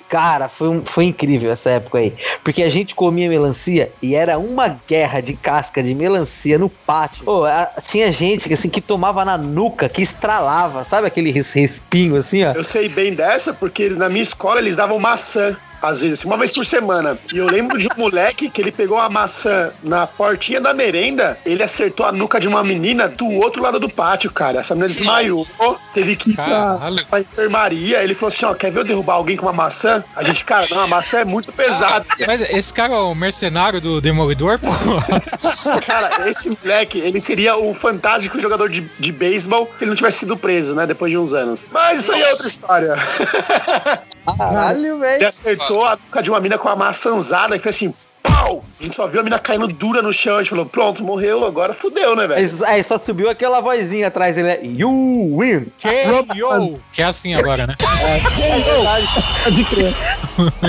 Cara, 0.08 0.48
foi, 0.48 0.68
um- 0.68 0.82
foi 0.84 1.04
incrível 1.04 1.52
essa 1.52 1.68
época 1.68 1.98
aí. 1.98 2.14
Porque 2.42 2.62
a 2.62 2.68
gente 2.70 2.94
comia 2.94 3.28
melancia 3.28 3.90
e 4.00 4.14
era 4.14 4.38
uma 4.38 4.80
guerra 4.88 5.20
de 5.20 5.34
casca 5.34 5.82
de 5.82 5.94
melancia 5.94 6.58
no 6.58 6.70
pátio. 6.70 7.24
Pô, 7.24 7.44
a- 7.44 7.70
tinha 7.82 8.10
gente 8.10 8.48
que, 8.48 8.54
assim, 8.54 8.70
que 8.70 8.80
tomava 8.80 9.22
na 9.24 9.36
nuca, 9.36 9.88
que 9.88 10.00
estralava. 10.00 10.84
Sabe 10.84 11.06
aquele 11.08 11.30
res- 11.30 11.52
respingo 11.52 12.16
assim, 12.16 12.44
ó? 12.44 12.52
Eu 12.52 12.64
sei 12.64 12.88
bem 12.88 13.12
dessa 13.14 13.52
porque 13.52 13.90
na 13.90 14.08
minha 14.08 14.22
escola 14.22 14.60
eles 14.60 14.76
davam 14.76 14.98
maçã. 14.98 15.54
Às 15.82 16.00
vezes, 16.00 16.20
assim, 16.20 16.28
uma 16.28 16.36
vez 16.36 16.50
por 16.50 16.64
semana. 16.64 17.18
E 17.32 17.38
eu 17.38 17.46
lembro 17.46 17.78
de 17.78 17.86
um 17.86 18.00
moleque 18.00 18.48
que 18.48 18.60
ele 18.60 18.72
pegou 18.72 18.98
a 18.98 19.08
maçã 19.08 19.70
na 19.82 20.06
portinha 20.06 20.60
da 20.60 20.72
merenda, 20.74 21.38
ele 21.44 21.62
acertou 21.62 22.06
a 22.06 22.12
nuca 22.12 22.40
de 22.40 22.48
uma 22.48 22.62
menina 22.64 23.08
do 23.08 23.28
outro 23.30 23.62
lado 23.62 23.78
do 23.78 23.88
pátio, 23.88 24.30
cara. 24.30 24.60
Essa 24.60 24.74
menina 24.74 24.92
desmaiou, 24.92 25.46
teve 25.92 26.16
que 26.16 26.30
ir 26.30 26.34
pra, 26.34 26.78
pra 27.08 27.20
enfermaria. 27.20 28.02
Ele 28.02 28.14
falou 28.14 28.28
assim: 28.28 28.46
ó, 28.46 28.54
quer 28.54 28.70
ver 28.70 28.80
eu 28.80 28.84
derrubar 28.84 29.14
alguém 29.14 29.36
com 29.36 29.46
uma 29.46 29.52
maçã? 29.52 30.02
A 30.14 30.22
gente, 30.22 30.44
cara, 30.44 30.66
não, 30.70 30.80
a 30.80 30.86
maçã 30.86 31.18
é 31.20 31.24
muito 31.24 31.52
pesada. 31.52 32.04
Mas 32.26 32.48
esse 32.50 32.72
cara 32.72 32.94
é 32.94 32.98
o 32.98 33.14
mercenário 33.14 33.80
do 33.80 34.00
Demolidor, 34.00 34.58
pô. 34.58 34.70
Cara, 35.86 36.28
esse 36.28 36.50
moleque, 36.50 36.98
ele 36.98 37.20
seria 37.20 37.56
um 37.56 37.74
fantástico 37.74 38.40
jogador 38.40 38.68
de, 38.68 38.80
de 38.98 39.12
beisebol 39.12 39.70
se 39.76 39.84
ele 39.84 39.90
não 39.90 39.96
tivesse 39.96 40.18
sido 40.20 40.36
preso, 40.36 40.74
né? 40.74 40.86
Depois 40.86 41.10
de 41.10 41.18
uns 41.18 41.32
anos. 41.32 41.64
Mas 41.70 42.00
isso 42.00 42.12
aí 42.12 42.22
é 42.22 42.30
outra 42.30 42.48
história. 42.48 42.96
Caralho, 44.36 44.78
Ele 44.86 44.98
velho. 44.98 45.28
acertou 45.28 45.84
a 45.84 45.92
nuca 45.92 46.22
de 46.22 46.30
uma 46.30 46.40
mina 46.40 46.58
com 46.58 46.68
a 46.68 46.76
maçãzada 46.76 47.54
e 47.56 47.58
fez 47.58 47.76
assim, 47.76 47.94
pau! 48.22 48.64
A 48.80 48.82
gente 48.82 48.96
só 48.96 49.06
viu 49.06 49.20
a 49.20 49.22
mina 49.22 49.38
caindo 49.38 49.66
dura 49.68 50.02
no 50.02 50.12
chão. 50.12 50.36
A 50.36 50.42
gente 50.42 50.50
falou, 50.50 50.66
pronto, 50.66 51.02
morreu, 51.02 51.44
agora 51.44 51.72
fudeu, 51.72 52.14
né, 52.16 52.26
velho? 52.26 52.40
Aí, 52.66 52.74
aí 52.74 52.84
só 52.84 52.98
subiu 52.98 53.30
aquela 53.30 53.60
vozinha 53.60 54.08
atrás 54.08 54.34
dele, 54.34 54.48
né? 54.48 54.58
You 54.62 55.36
win! 55.38 55.66
K.O. 55.78 56.80
Que 56.92 57.02
é 57.02 57.04
assim 57.04 57.34
agora, 57.34 57.66
né? 57.66 57.76
Pode 59.44 59.64
crer. 59.64 59.94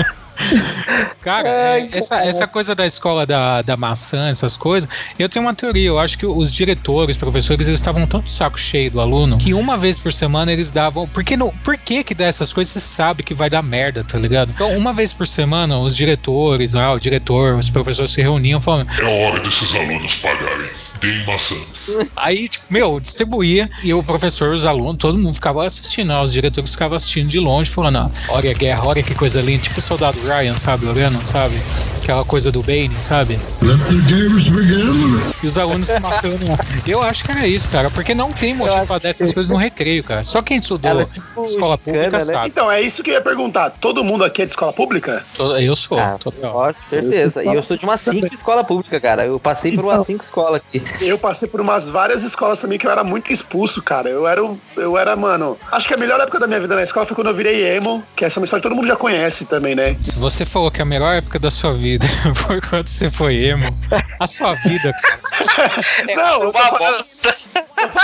Cara, 1.20 1.48
Ai, 1.48 1.88
é, 1.92 1.98
essa, 1.98 2.22
essa 2.22 2.46
coisa 2.46 2.74
da 2.74 2.86
escola 2.86 3.26
da, 3.26 3.62
da 3.62 3.76
maçã, 3.76 4.28
essas 4.28 4.56
coisas, 4.56 4.88
eu 5.18 5.28
tenho 5.28 5.44
uma 5.44 5.54
teoria. 5.54 5.88
Eu 5.88 5.98
acho 5.98 6.16
que 6.18 6.26
os 6.26 6.52
diretores, 6.52 7.16
professores, 7.16 7.66
eles 7.66 7.80
estavam 7.80 8.06
tão 8.06 8.20
de 8.20 8.30
saco 8.30 8.58
cheio 8.58 8.90
do 8.90 9.00
aluno 9.00 9.38
que 9.38 9.52
uma 9.52 9.76
vez 9.76 9.98
por 9.98 10.12
semana 10.12 10.52
eles 10.52 10.70
davam. 10.70 11.06
Porque 11.08 11.36
no, 11.36 11.52
por 11.64 11.76
que 11.76 12.04
que 12.04 12.14
dá 12.14 12.24
essas 12.24 12.52
coisas? 12.52 12.72
Você 12.72 12.80
sabe 12.80 13.22
que 13.22 13.34
vai 13.34 13.50
dar 13.50 13.62
merda, 13.62 14.04
tá 14.04 14.18
ligado? 14.18 14.50
Então, 14.54 14.76
uma 14.76 14.92
vez 14.92 15.12
por 15.12 15.26
semana, 15.26 15.78
os 15.78 15.96
diretores, 15.96 16.74
ah, 16.74 16.92
o 16.92 17.00
diretor, 17.00 17.58
os 17.58 17.70
professores 17.70 18.10
se 18.10 18.22
reuniam 18.22 18.60
falando. 18.60 18.88
É 19.00 19.04
hora 19.04 19.40
desses 19.40 19.74
alunos 19.74 20.14
pagarem. 20.16 20.70
Deem 21.00 21.24
maçãs. 21.26 22.08
Aí, 22.16 22.48
tipo, 22.48 22.64
meu, 22.70 22.98
distribuía 23.00 23.70
e 23.82 23.92
o 23.94 24.02
professor, 24.02 24.52
os 24.52 24.66
alunos, 24.66 24.96
todo 24.96 25.16
mundo 25.18 25.34
ficava 25.34 25.64
assistindo, 25.66 26.12
ó, 26.12 26.22
os 26.22 26.32
diretores 26.32 26.72
ficavam 26.72 26.96
assistindo 26.96 27.28
de 27.28 27.38
longe, 27.38 27.70
falando, 27.70 27.96
ó, 28.28 28.34
olha 28.34 28.50
a 28.50 28.54
guerra, 28.54 28.82
olha 28.86 29.02
que 29.02 29.14
coisa 29.14 29.40
linda, 29.40 29.62
tipo 29.62 29.78
o 29.78 29.82
soldado 29.82 30.18
Ryan, 30.22 30.56
sabe, 30.56 30.86
olhando, 30.86 31.24
sabe? 31.24 31.54
Aquela 32.02 32.24
coisa 32.24 32.50
do 32.50 32.62
Bane, 32.62 32.90
sabe? 32.98 33.38
Let 33.62 33.78
the 33.86 34.12
games 34.12 34.48
begin. 34.48 35.32
E 35.42 35.46
os 35.46 35.58
alunos 35.58 35.88
se 35.88 36.00
matando. 36.00 36.38
Eu 36.86 37.02
acho 37.02 37.24
que 37.24 37.30
era 37.30 37.46
isso, 37.46 37.70
cara, 37.70 37.90
porque 37.90 38.14
não 38.14 38.32
tem 38.32 38.54
motivo 38.54 38.86
pra 38.86 38.98
dar 38.98 39.10
essas 39.10 39.32
coisas 39.32 39.50
no 39.50 39.58
recreio, 39.58 40.02
cara. 40.02 40.24
Só 40.24 40.42
quem 40.42 40.58
estudou 40.58 40.90
Ela 40.90 41.02
é 41.02 41.04
tipo 41.04 41.44
escola 41.44 41.76
pública 41.78 42.10
né? 42.10 42.20
sabe. 42.20 42.48
Então, 42.48 42.70
é 42.70 42.80
isso 42.80 43.02
que 43.02 43.10
eu 43.10 43.14
ia 43.14 43.20
perguntar. 43.20 43.70
Todo 43.70 44.02
mundo 44.02 44.24
aqui 44.24 44.42
é 44.42 44.46
de 44.46 44.52
escola 44.52 44.72
pública? 44.72 45.22
Eu 45.60 45.76
sou, 45.76 45.98
Ah, 45.98 46.16
ó, 46.44 46.72
certeza. 46.88 47.44
E 47.44 47.48
eu 47.48 47.62
sou 47.62 47.76
de 47.76 47.84
uma 47.84 47.96
5 47.96 48.34
escola 48.34 48.64
pública, 48.64 48.98
cara. 48.98 49.26
Eu 49.26 49.38
passei 49.38 49.72
por 49.72 49.84
uma 49.84 50.02
5 50.02 50.24
escola 50.24 50.56
aqui. 50.56 50.82
Eu 51.00 51.18
passei 51.18 51.48
por 51.48 51.60
umas 51.60 51.88
várias 51.88 52.22
escolas 52.22 52.60
também 52.60 52.78
que 52.78 52.86
eu 52.86 52.90
era 52.90 53.04
muito 53.04 53.32
expulso, 53.32 53.82
cara. 53.82 54.08
Eu 54.08 54.26
era, 54.26 54.44
um- 54.44 54.58
eu 54.76 54.96
era, 54.98 55.14
mano. 55.16 55.56
Acho 55.70 55.86
que 55.88 55.94
a 55.94 55.96
melhor 55.96 56.20
época 56.20 56.38
da 56.38 56.46
minha 56.46 56.60
vida 56.60 56.74
na 56.74 56.82
escola 56.82 57.06
foi 57.06 57.14
quando 57.14 57.28
eu 57.28 57.34
virei 57.34 57.64
emo, 57.76 58.02
que 58.16 58.24
essa 58.24 58.38
é 58.38 58.40
uma 58.40 58.44
história 58.44 58.62
que 58.62 58.68
todo 58.68 58.76
mundo 58.76 58.88
já 58.88 58.96
conhece 58.96 59.44
também, 59.44 59.74
né? 59.74 59.96
Se 60.00 60.16
você 60.18 60.44
falou 60.44 60.70
que 60.70 60.82
a 60.82 60.84
melhor 60.84 61.14
época 61.14 61.38
da 61.38 61.50
sua 61.50 61.72
vida 61.72 62.06
foi 62.34 62.60
quando 62.60 62.88
você 62.88 63.10
foi 63.10 63.36
emo, 63.36 63.76
a 64.20 64.26
sua 64.26 64.54
vida, 64.54 64.92
cara, 64.92 65.70
Não, 66.16 66.42
eu 66.44 66.52
falo 66.52 66.78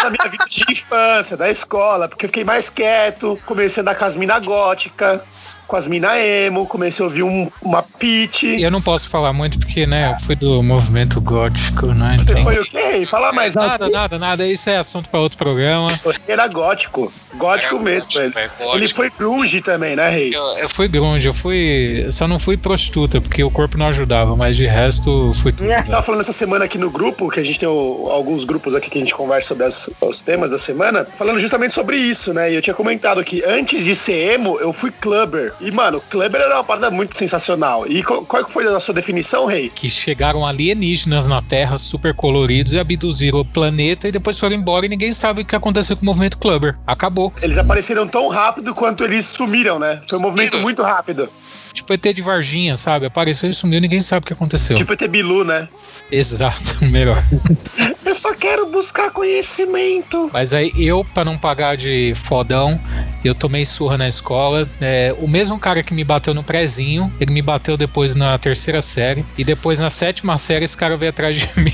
da 0.02 0.10
minha 0.10 0.28
vida 0.30 0.44
de 0.48 0.64
infância, 0.72 1.36
da 1.36 1.50
escola, 1.50 2.08
porque 2.08 2.26
eu 2.26 2.28
fiquei 2.28 2.44
mais 2.44 2.68
quieto, 2.70 3.38
comecei 3.46 3.80
a 3.80 3.82
andar 3.82 3.94
com 3.94 4.04
as 4.04 4.16
mina 4.16 4.38
gótica, 4.38 5.22
com 5.66 5.76
as 5.76 5.86
mina 5.86 6.18
emo, 6.18 6.66
comecei 6.66 7.04
a 7.04 7.08
ouvir 7.08 7.22
um- 7.22 7.50
uma 7.62 7.82
pitch. 7.82 8.42
eu 8.44 8.70
não 8.70 8.82
posso 8.82 9.08
falar 9.08 9.32
muito 9.32 9.58
porque, 9.58 9.86
né, 9.86 10.12
eu 10.12 10.20
fui 10.24 10.36
do 10.36 10.62
movimento 10.62 11.20
gótico, 11.20 11.86
né? 11.88 12.16
Você 12.18 12.32
Então- 12.32 12.42
foi 12.44 12.58
o 12.58 12.64
quê? 12.64 12.78
Fala 13.06 13.32
mais. 13.32 13.54
Nada, 13.54 13.88
nada, 13.88 14.18
nada. 14.18 14.46
Isso 14.46 14.68
é 14.70 14.76
assunto 14.76 15.08
pra 15.10 15.20
outro 15.20 15.36
programa. 15.38 15.88
Ele 16.04 16.18
era 16.28 16.46
gótico. 16.48 17.12
Gótico 17.34 17.74
Era 17.76 17.84
mesmo, 17.84 18.12
gótico, 18.12 18.38
ele. 18.38 18.50
é. 18.70 18.76
Ele 18.76 18.88
foi 18.88 19.10
grunge 19.10 19.60
também, 19.60 19.96
né, 19.96 20.08
Rei? 20.08 20.34
Eu, 20.34 20.42
eu 20.58 20.68
fui 20.68 20.86
grunge, 20.88 21.26
eu 21.26 21.34
fui. 21.34 22.06
Só 22.10 22.28
não 22.28 22.38
fui 22.38 22.56
prostituta, 22.56 23.20
porque 23.20 23.42
o 23.42 23.50
corpo 23.50 23.76
não 23.76 23.86
ajudava, 23.86 24.36
mas 24.36 24.56
de 24.56 24.66
resto 24.66 25.32
fui 25.42 25.50
tudo. 25.52 25.70
Eu 25.70 25.84
tava 25.86 26.02
falando 26.02 26.20
essa 26.20 26.32
semana 26.32 26.64
aqui 26.64 26.78
no 26.78 26.90
grupo, 26.90 27.28
que 27.30 27.40
a 27.40 27.44
gente 27.44 27.58
tem 27.58 27.68
o- 27.68 28.08
alguns 28.10 28.44
grupos 28.44 28.74
aqui 28.74 28.88
que 28.90 28.98
a 28.98 29.00
gente 29.00 29.14
conversa 29.14 29.48
sobre 29.48 29.64
as- 29.64 29.90
os 30.00 30.18
temas 30.22 30.50
da 30.50 30.58
semana, 30.58 31.04
falando 31.18 31.40
justamente 31.40 31.74
sobre 31.74 31.96
isso, 31.96 32.32
né? 32.32 32.52
E 32.52 32.54
eu 32.54 32.62
tinha 32.62 32.74
comentado 32.74 33.22
que 33.24 33.42
antes 33.44 33.84
de 33.84 33.94
ser 33.94 34.34
emo, 34.34 34.58
eu 34.60 34.72
fui 34.72 34.90
clubber. 34.90 35.52
E, 35.60 35.70
mano, 35.70 36.00
clubber 36.10 36.40
era 36.40 36.54
uma 36.56 36.64
parada 36.64 36.90
muito 36.90 37.16
sensacional. 37.16 37.86
E 37.86 38.02
qual, 38.02 38.24
qual 38.24 38.48
foi 38.48 38.66
a 38.66 38.78
sua 38.80 38.94
definição, 38.94 39.46
Rei? 39.46 39.68
Que 39.68 39.88
chegaram 39.90 40.46
alienígenas 40.46 41.26
na 41.26 41.40
Terra, 41.42 41.78
super 41.78 42.14
coloridos, 42.14 42.74
e 42.74 42.78
abduziram 42.84 43.40
o 43.40 43.44
planeta 43.44 44.06
e 44.06 44.12
depois 44.12 44.38
foram 44.38 44.54
embora 44.54 44.86
e 44.86 44.88
ninguém 44.88 45.12
sabe 45.12 45.42
o 45.42 45.44
que 45.44 45.56
aconteceu 45.56 45.96
com 45.96 46.02
o 46.02 46.06
movimento 46.06 46.38
Clubber. 46.38 46.76
Acabou. 46.86 47.32
Eles 47.42 47.58
apareceram 47.58 48.06
tão 48.06 48.28
rápido 48.28 48.74
quanto 48.74 49.02
eles 49.04 49.26
sumiram, 49.26 49.78
né? 49.78 50.00
Foi 50.08 50.18
um 50.18 50.22
movimento 50.22 50.58
muito 50.58 50.82
rápido. 50.82 51.28
Tipo 51.72 51.92
ET 51.92 52.02
de 52.14 52.22
Varginha, 52.22 52.76
sabe? 52.76 53.06
Apareceu 53.06 53.50
e 53.50 53.54
sumiu, 53.54 53.80
ninguém 53.80 54.00
sabe 54.00 54.22
o 54.22 54.26
que 54.28 54.32
aconteceu. 54.32 54.76
Tipo 54.76 54.92
ET 54.92 55.08
Bilu, 55.08 55.44
né? 55.44 55.66
Exato, 56.10 56.84
melhor. 56.86 57.20
Eu 58.04 58.14
só 58.14 58.32
quero 58.32 58.66
buscar 58.66 59.10
conhecimento. 59.10 60.30
Mas 60.32 60.54
aí 60.54 60.70
eu, 60.76 61.04
pra 61.12 61.24
não 61.24 61.36
pagar 61.36 61.76
de 61.76 62.12
fodão, 62.14 62.78
eu 63.24 63.34
tomei 63.34 63.66
surra 63.66 63.98
na 63.98 64.06
escola. 64.06 64.68
É, 64.80 65.12
o 65.18 65.26
mesmo 65.26 65.58
cara 65.58 65.82
que 65.82 65.92
me 65.92 66.04
bateu 66.04 66.32
no 66.32 66.42
prezinho, 66.42 67.12
ele 67.18 67.32
me 67.32 67.42
bateu 67.42 67.76
depois 67.76 68.14
na 68.14 68.38
terceira 68.38 68.80
série. 68.80 69.24
E 69.36 69.42
depois 69.42 69.80
na 69.80 69.90
sétima 69.90 70.38
série, 70.38 70.64
esse 70.64 70.76
cara 70.76 70.96
veio 70.96 71.10
atrás 71.10 71.34
de 71.34 71.48
mim. 71.60 71.72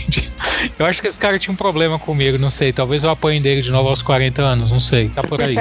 Eu 0.81 0.87
acho 0.87 1.03
que 1.03 1.09
esse 1.09 1.21
cara 1.21 1.39
tinha 1.39 1.53
um 1.53 1.57
problema 1.57 1.99
comigo, 1.99 2.39
não 2.39 2.49
sei. 2.49 2.73
Talvez 2.73 3.05
eu 3.05 3.11
apanhe 3.11 3.39
dele 3.39 3.61
de 3.61 3.71
novo 3.71 3.91
aos 3.91 4.01
40 4.03 4.41
anos, 4.41 4.71
não 4.71 4.81
sei. 4.81 5.11
Tá 5.11 5.23
por 5.23 5.43
aí. 5.43 5.55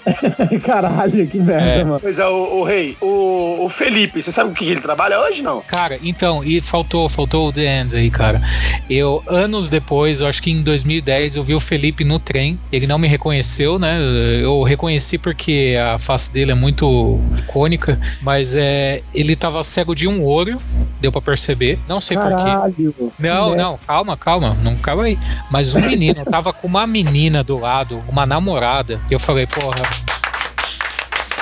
Caralho, 0.64 1.26
que 1.26 1.36
merda, 1.38 1.80
É. 1.80 1.84
mano. 1.84 2.00
Pois 2.00 2.18
é, 2.18 2.26
o, 2.26 2.60
o 2.60 2.64
Rei, 2.64 2.96
o, 2.98 3.66
o 3.66 3.68
Felipe, 3.68 4.22
você 4.22 4.32
sabe 4.32 4.50
o 4.52 4.54
que 4.54 4.64
ele 4.64 4.80
trabalha 4.80 5.20
hoje, 5.20 5.42
não? 5.42 5.60
Cara, 5.60 5.98
então, 6.02 6.42
e 6.42 6.62
faltou, 6.62 7.06
faltou 7.10 7.48
o 7.48 7.52
The 7.52 7.80
Ends 7.82 7.92
aí, 7.92 8.10
cara. 8.10 8.40
Eu, 8.88 9.22
anos 9.28 9.68
depois, 9.68 10.22
eu 10.22 10.26
acho 10.26 10.42
que 10.42 10.50
em 10.50 10.62
2010, 10.62 11.36
eu 11.36 11.44
vi 11.44 11.54
o 11.54 11.60
Felipe 11.60 12.02
no 12.02 12.18
trem. 12.18 12.58
Ele 12.72 12.86
não 12.86 12.98
me 12.98 13.06
reconheceu, 13.06 13.78
né? 13.78 13.98
Eu 14.42 14.62
reconheci 14.62 15.18
porque 15.18 15.76
a 15.94 15.98
face 15.98 16.32
dele 16.32 16.52
é 16.52 16.54
muito 16.54 17.20
icônica, 17.38 18.00
mas 18.22 18.56
é, 18.56 19.02
ele 19.14 19.36
tava 19.36 19.62
cego 19.62 19.94
de 19.94 20.08
um 20.08 20.24
olho, 20.24 20.58
deu 21.02 21.12
pra 21.12 21.20
perceber. 21.20 21.78
Não 21.86 22.00
sei 22.00 22.16
porquê. 22.16 22.72
Não, 23.18 23.54
não, 23.54 23.78
calma, 23.86 24.16
calma, 24.16 24.53
não 24.62 24.76
calma 24.76 25.04
aí. 25.04 25.18
Mas 25.50 25.74
um 25.74 25.80
menino 25.80 26.24
tava 26.24 26.52
com 26.52 26.66
uma 26.66 26.86
menina 26.86 27.42
do 27.42 27.58
lado, 27.58 28.02
uma 28.08 28.24
namorada, 28.26 29.00
e 29.10 29.12
eu 29.12 29.18
falei, 29.20 29.46
porra. 29.46 29.82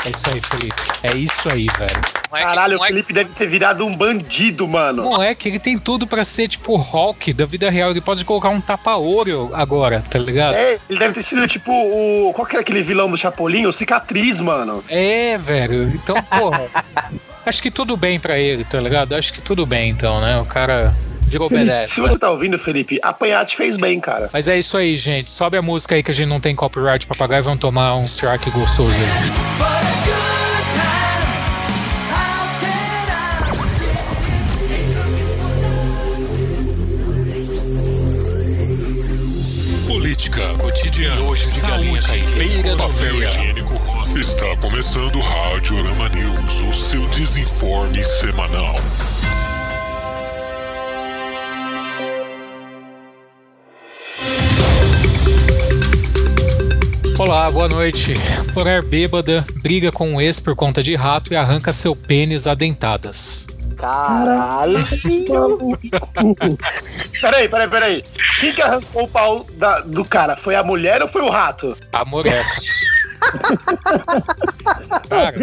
É 0.05 0.11
isso 0.11 0.31
aí, 0.31 0.41
Felipe. 0.41 0.83
É 1.05 1.15
isso 1.17 1.49
aí, 1.53 1.67
velho. 1.79 2.01
Não 2.31 2.37
é 2.39 2.41
que- 2.43 2.47
Caralho, 2.49 2.75
o 2.75 2.79
não 2.79 2.85
é 2.85 2.89
Felipe 2.89 3.13
deve 3.13 3.31
ter 3.31 3.47
virado 3.47 3.87
um 3.87 3.97
bandido, 3.97 4.67
mano. 4.67 5.05
não 5.05 5.23
é 5.23 5.33
que 5.33 5.49
ele 5.49 5.61
tem 5.61 5.79
tudo 5.79 6.09
pra 6.09 6.25
ser 6.25 6.49
tipo 6.49 6.75
Hulk 6.77 7.33
da 7.33 7.47
vida 7.47 7.71
real. 7.71 7.91
Ele 7.93 8.01
pode 8.01 8.25
colocar 8.25 8.49
um 8.49 8.61
tapa-olho 8.61 9.51
agora, 9.53 10.03
tá 10.11 10.19
ligado? 10.19 10.55
É, 10.55 10.77
ele 10.91 10.99
deve 10.99 11.15
ter 11.15 11.23
sido 11.23 11.47
tipo 11.47 11.71
o. 11.71 12.33
Qual 12.35 12.45
que 12.47 12.57
é 12.57 12.61
aquele 12.61 12.83
vilão 12.83 13.09
do 13.09 13.17
Chapolin? 13.17 13.67
O 13.67 13.73
cicatriz, 13.73 14.41
mano. 14.41 14.83
É, 14.89 15.39
velho. 15.39 15.85
Então, 15.95 16.21
porra. 16.25 16.67
acho 17.47 17.63
que 17.63 17.71
tudo 17.71 17.97
bem 17.97 18.19
pra 18.19 18.37
ele, 18.39 18.65
tá 18.65 18.81
ligado? 18.81 19.15
Acho 19.15 19.33
que 19.33 19.41
tudo 19.41 19.65
bem, 19.65 19.91
então, 19.91 20.21
né? 20.21 20.37
O 20.41 20.45
cara 20.45 20.93
virou 21.33 21.51
B10. 21.51 21.87
Se 21.93 22.01
você 22.01 22.19
tá 22.19 22.31
ouvindo, 22.31 22.59
Felipe, 22.59 22.99
apanhar 23.03 23.45
te 23.47 23.57
fez 23.57 23.77
bem, 23.77 23.99
cara. 23.99 24.31
Mas 24.33 24.49
é 24.49 24.59
isso 24.59 24.77
aí, 24.77 24.97
gente. 24.97 25.31
Sobe 25.31 25.57
a 25.57 25.63
música 25.63 25.95
aí 25.95 26.03
que 26.03 26.11
a 26.11 26.15
gente 26.15 26.29
não 26.29 26.41
tem 26.41 26.55
copyright 26.55 27.07
pra 27.07 27.17
pagar 27.17 27.39
e 27.39 27.43
vamos 27.43 27.61
tomar 27.61 27.97
um 27.97 28.05
strike 28.05 28.51
gostoso 28.51 28.95
aí. 28.95 30.13
Nojo 41.33 41.51
de 41.51 41.61
galinha 41.63 42.01
caipira. 42.03 42.29
Feira 42.29 42.77
da 42.77 42.87
Papel 42.87 43.23
higiênico 43.23 43.75
rosa. 43.79 44.21
Está 44.21 44.57
começando 44.57 45.17
o 45.17 45.21
Rádio 45.21 45.79
Arama 45.79 46.09
News, 46.11 46.61
o 46.61 46.75
seu 46.75 47.07
desinforme 47.09 48.03
semanal. 48.03 48.75
Olá, 57.23 57.49
boa 57.53 57.69
noite. 57.69 58.15
Mulher 58.53 58.83
bêbada 58.83 59.45
briga 59.63 59.93
com 59.93 60.15
um 60.15 60.21
ex 60.21 60.41
por 60.41 60.57
conta 60.57 60.83
de 60.83 60.97
rato 60.97 61.33
e 61.33 61.37
arranca 61.37 61.71
seu 61.73 61.95
pênis 61.95 62.49
a 62.49 62.55
dentadas. 62.55 63.47
Caralho. 63.77 64.85
Peraí, 67.21 67.49
peraí, 67.49 67.69
peraí. 67.69 68.05
Quem 68.41 68.53
que 68.53 68.61
arrancou 68.61 69.05
o 69.05 69.09
pau 69.09 69.47
da- 69.53 69.79
do 69.83 70.05
cara? 70.05 70.37
Foi 70.37 70.57
a 70.57 70.65
mulher 70.65 71.01
ou 71.01 71.07
foi 71.09 71.23
o 71.23 71.31
rato? 71.31 71.77
A 71.93 72.05
moreca. 72.05 72.45
Cara, 75.09 75.37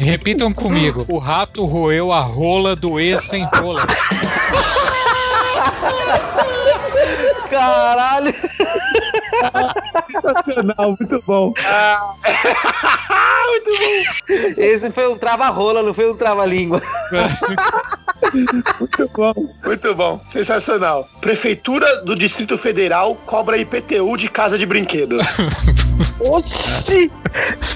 repitam 0.00 0.52
comigo. 0.52 1.04
O 1.08 1.18
rato 1.18 1.64
roeu 1.64 2.12
a 2.12 2.18
rola 2.18 2.74
do 2.74 2.98
ex 2.98 3.20
sem 3.22 3.44
rola. 3.44 3.86
Caralho. 7.56 8.34
Sensacional, 10.12 10.96
muito 10.98 11.22
bom. 11.26 11.54
Esse 14.58 14.90
foi 14.90 15.08
um 15.08 15.16
trava-rola, 15.16 15.82
não 15.82 15.94
foi 15.94 16.10
um 16.10 16.16
trava-língua. 16.16 16.82
Muito 18.78 19.10
bom. 19.14 19.32
Muito 19.64 19.94
bom, 19.94 20.20
sensacional. 20.28 21.08
Prefeitura 21.20 22.02
do 22.02 22.14
Distrito 22.14 22.58
Federal 22.58 23.16
cobra 23.26 23.56
IPTU 23.56 24.16
de 24.16 24.28
casa 24.28 24.58
de 24.58 24.66
brinquedo. 24.66 25.18
Oxi! 26.20 27.10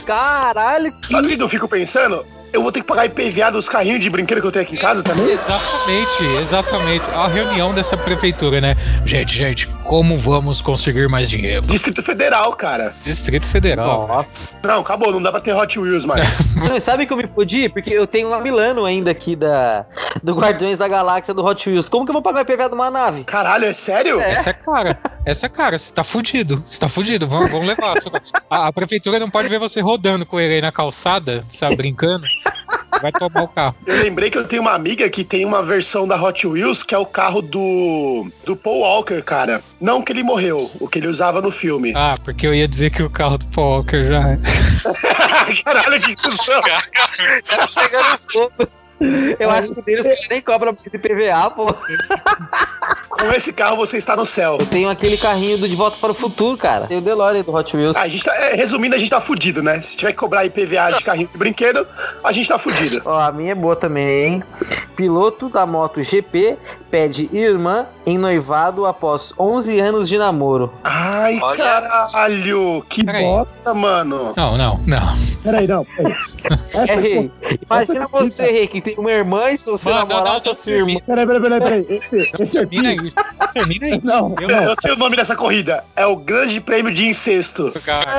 Caralho. 0.04 0.92
Sabe 1.02 1.26
o 1.26 1.36
que 1.36 1.42
eu 1.42 1.48
fico 1.48 1.68
pensando? 1.68 2.26
Eu 2.52 2.62
vou 2.62 2.72
ter 2.72 2.80
que 2.80 2.86
pagar 2.86 3.06
IPVA 3.06 3.52
dos 3.52 3.68
carrinhos 3.68 4.00
de 4.00 4.10
brinquedo 4.10 4.40
que 4.40 4.46
eu 4.46 4.52
tenho 4.52 4.64
aqui 4.64 4.74
em 4.74 4.78
casa 4.78 5.02
também? 5.04 5.24
Exatamente, 5.30 6.24
exatamente. 6.40 7.04
A 7.14 7.28
reunião 7.28 7.72
dessa 7.72 7.96
prefeitura, 7.96 8.60
né? 8.60 8.76
Gente, 9.04 9.36
gente, 9.36 9.68
como 9.84 10.18
vamos 10.18 10.60
conseguir 10.60 11.08
mais 11.08 11.30
dinheiro? 11.30 11.64
Distrito 11.66 12.02
Federal, 12.02 12.52
cara. 12.54 12.92
Distrito 13.04 13.46
Federal. 13.46 14.08
Nossa. 14.08 14.56
Não, 14.62 14.80
acabou, 14.80 15.12
não 15.12 15.22
dá 15.22 15.30
pra 15.30 15.40
ter 15.40 15.54
Hot 15.54 15.78
Wheels 15.78 16.04
mais. 16.04 16.54
Não, 16.60 16.78
sabe 16.80 17.06
que 17.06 17.12
eu 17.12 17.16
me 17.16 17.26
fodi? 17.26 17.68
Porque 17.68 17.90
eu 17.90 18.06
tenho 18.06 18.28
uma 18.28 18.40
Milano 18.40 18.84
ainda 18.84 19.10
aqui 19.10 19.34
da, 19.34 19.86
do 20.22 20.34
Guardiões 20.34 20.76
da 20.76 20.86
Galáxia 20.86 21.32
do 21.32 21.44
Hot 21.44 21.68
Wheels. 21.68 21.88
Como 21.88 22.04
que 22.04 22.10
eu 22.10 22.12
vou 22.12 22.22
pagar 22.22 22.42
IPVA 22.42 22.68
de 22.68 22.74
uma 22.74 22.90
nave? 22.90 23.24
Caralho, 23.24 23.64
é 23.64 23.72
sério? 23.72 24.20
Essa 24.20 24.50
é 24.50 24.52
cara. 24.52 24.98
Essa 25.24 25.46
é 25.46 25.48
cara. 25.48 25.78
Você 25.78 25.92
tá 25.92 26.04
fudido. 26.04 26.62
Você 26.64 26.78
tá 26.78 26.88
fudido. 26.88 27.26
Vamos, 27.26 27.50
vamos 27.50 27.66
levar. 27.66 27.94
A, 28.50 28.66
a 28.68 28.72
prefeitura 28.72 29.18
não 29.18 29.30
pode 29.30 29.48
ver 29.48 29.58
você 29.58 29.80
rodando 29.80 30.26
com 30.26 30.38
ele 30.38 30.54
aí 30.54 30.60
na 30.60 30.72
calçada, 30.72 31.42
sabe, 31.48 31.76
brincando. 31.76 32.26
Vai 33.00 33.12
tomar 33.12 33.42
o 33.42 33.48
carro. 33.48 33.74
Eu 33.86 34.02
lembrei 34.02 34.30
que 34.30 34.38
eu 34.38 34.46
tenho 34.46 34.62
uma 34.62 34.72
amiga 34.72 35.08
que 35.08 35.24
tem 35.24 35.44
uma 35.44 35.62
versão 35.62 36.06
da 36.06 36.20
Hot 36.20 36.46
Wheels 36.46 36.82
que 36.82 36.94
é 36.94 36.98
o 36.98 37.06
carro 37.06 37.40
do, 37.42 38.30
do 38.44 38.56
Paul 38.56 38.80
Walker, 38.80 39.22
cara. 39.22 39.60
Não 39.80 40.02
que 40.02 40.12
ele 40.12 40.22
morreu, 40.22 40.70
o 40.80 40.88
que 40.88 40.98
ele 40.98 41.06
usava 41.08 41.40
no 41.40 41.50
filme. 41.50 41.94
Ah, 42.00 42.14
porque 42.24 42.46
eu 42.46 42.54
ia 42.54 42.66
dizer 42.66 42.90
que 42.90 43.02
o 43.02 43.10
carro 43.10 43.36
do 43.36 43.46
Paul 43.48 43.76
Walker 43.76 44.06
já. 44.06 44.30
é. 44.30 44.38
Caralho, 45.62 46.00
que 46.00 46.14
discussão. 46.14 46.60
Pegando 47.74 48.18
fogo. 48.32 48.70
Eu 49.38 49.50
acho 49.50 49.74
que 49.74 49.82
deles 49.82 50.28
nem 50.30 50.40
cobra 50.40 50.70
IPVA, 50.70 51.50
pô. 51.50 51.74
Com 53.20 53.32
esse 53.32 53.52
carro 53.52 53.76
você 53.76 53.96
está 53.96 54.16
no 54.16 54.24
céu. 54.24 54.56
Eu 54.58 54.66
tenho 54.66 54.88
aquele 54.88 55.16
carrinho 55.16 55.58
do 55.58 55.68
De 55.68 55.74
Volta 55.76 55.96
para 56.00 56.10
o 56.10 56.14
Futuro, 56.14 56.56
cara. 56.56 56.86
Tem 56.86 56.98
o 56.98 57.00
DeLorean 57.00 57.42
do 57.42 57.54
Hot 57.54 57.76
Wheels. 57.76 57.96
Ah, 57.96 58.02
a 58.02 58.08
gente 58.08 58.24
tá, 58.24 58.34
é, 58.34 58.54
resumindo, 58.54 58.94
a 58.94 58.98
gente 58.98 59.10
tá 59.10 59.20
fudido, 59.20 59.62
né? 59.62 59.80
Se 59.82 59.96
tiver 59.96 60.12
que 60.12 60.18
cobrar 60.18 60.44
IPVA 60.46 60.92
de 60.96 61.04
carrinho 61.04 61.28
de 61.28 61.36
brinquedo, 61.36 61.86
a 62.24 62.32
gente 62.32 62.48
tá 62.48 62.58
fudido. 62.58 63.02
Ó, 63.04 63.18
a 63.18 63.30
minha 63.30 63.52
é 63.52 63.54
boa 63.54 63.76
também, 63.76 64.24
hein? 64.24 64.44
Piloto 64.96 65.48
da 65.48 65.66
moto 65.66 66.02
GP 66.02 66.56
pede 66.90 67.28
irmã 67.32 67.86
em 68.06 68.18
noivado 68.18 68.86
após 68.86 69.32
11 69.38 69.78
anos 69.78 70.08
de 70.08 70.18
namoro. 70.18 70.72
Ai, 70.82 71.38
Olha. 71.40 71.56
caralho, 71.56 72.84
que 72.88 73.04
Peraí. 73.04 73.22
bosta, 73.22 73.74
mano. 73.74 74.32
Não, 74.36 74.56
não, 74.56 74.80
não. 74.86 75.08
Peraí, 75.42 75.66
não. 75.66 75.84
Peraí. 75.84 76.14
Essa 76.74 76.92
É, 76.92 76.96
Rei. 76.96 77.30
Imagina 77.64 78.04
essa- 78.04 78.08
você, 78.08 78.42
Rei, 78.50 78.66
que 78.66 78.80
tem 78.80 78.94
uma 78.98 79.10
irmã 79.10 79.50
e 79.50 79.58
se 79.58 79.70
você 79.70 79.88
Mano, 79.88 80.06
namorar 80.06 80.34
não, 80.34 80.42
não, 80.44 80.54
sua 80.54 80.72
não, 80.72 80.88
irmã. 80.88 81.00
Peraí, 81.06 81.26
peraí, 81.26 81.40
peraí, 81.40 81.60
peraí. 81.60 81.86
Esse, 81.88 82.16
esse 82.42 82.58
aqui. 82.58 82.76
Termina 82.76 82.92
isso. 83.06 83.16
Termina 83.52 83.88
isso. 83.88 84.00
Não, 84.06 84.34
Eu 84.40 84.48
Eu 84.48 84.74
sei 84.80 84.92
o 84.92 84.96
nome 84.96 85.16
dessa 85.16 85.34
corrida. 85.34 85.84
É 85.96 86.06
o 86.06 86.16
Grande 86.16 86.60
Prêmio 86.60 86.92
de 86.92 87.06
Incesto. 87.06 87.72
cara. 87.84 88.10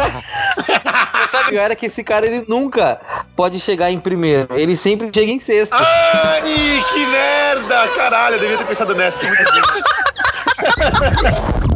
Você 0.55 1.27
sabe 1.31 1.57
é 1.57 1.75
que 1.75 1.85
esse 1.85 2.03
cara 2.03 2.25
ele 2.25 2.43
nunca 2.47 2.99
pode 3.35 3.59
chegar 3.59 3.91
em 3.91 3.99
primeiro. 3.99 4.47
Ele 4.57 4.75
sempre 4.75 5.09
chega 5.13 5.31
em 5.31 5.39
sexto. 5.39 5.73
Ai, 5.73 6.41
que 6.93 7.05
merda! 7.05 7.87
Caralho, 7.95 8.35
eu 8.35 8.39
devia 8.39 8.57
ter 8.57 8.65
pensado 8.65 8.95
nessa. 8.95 9.25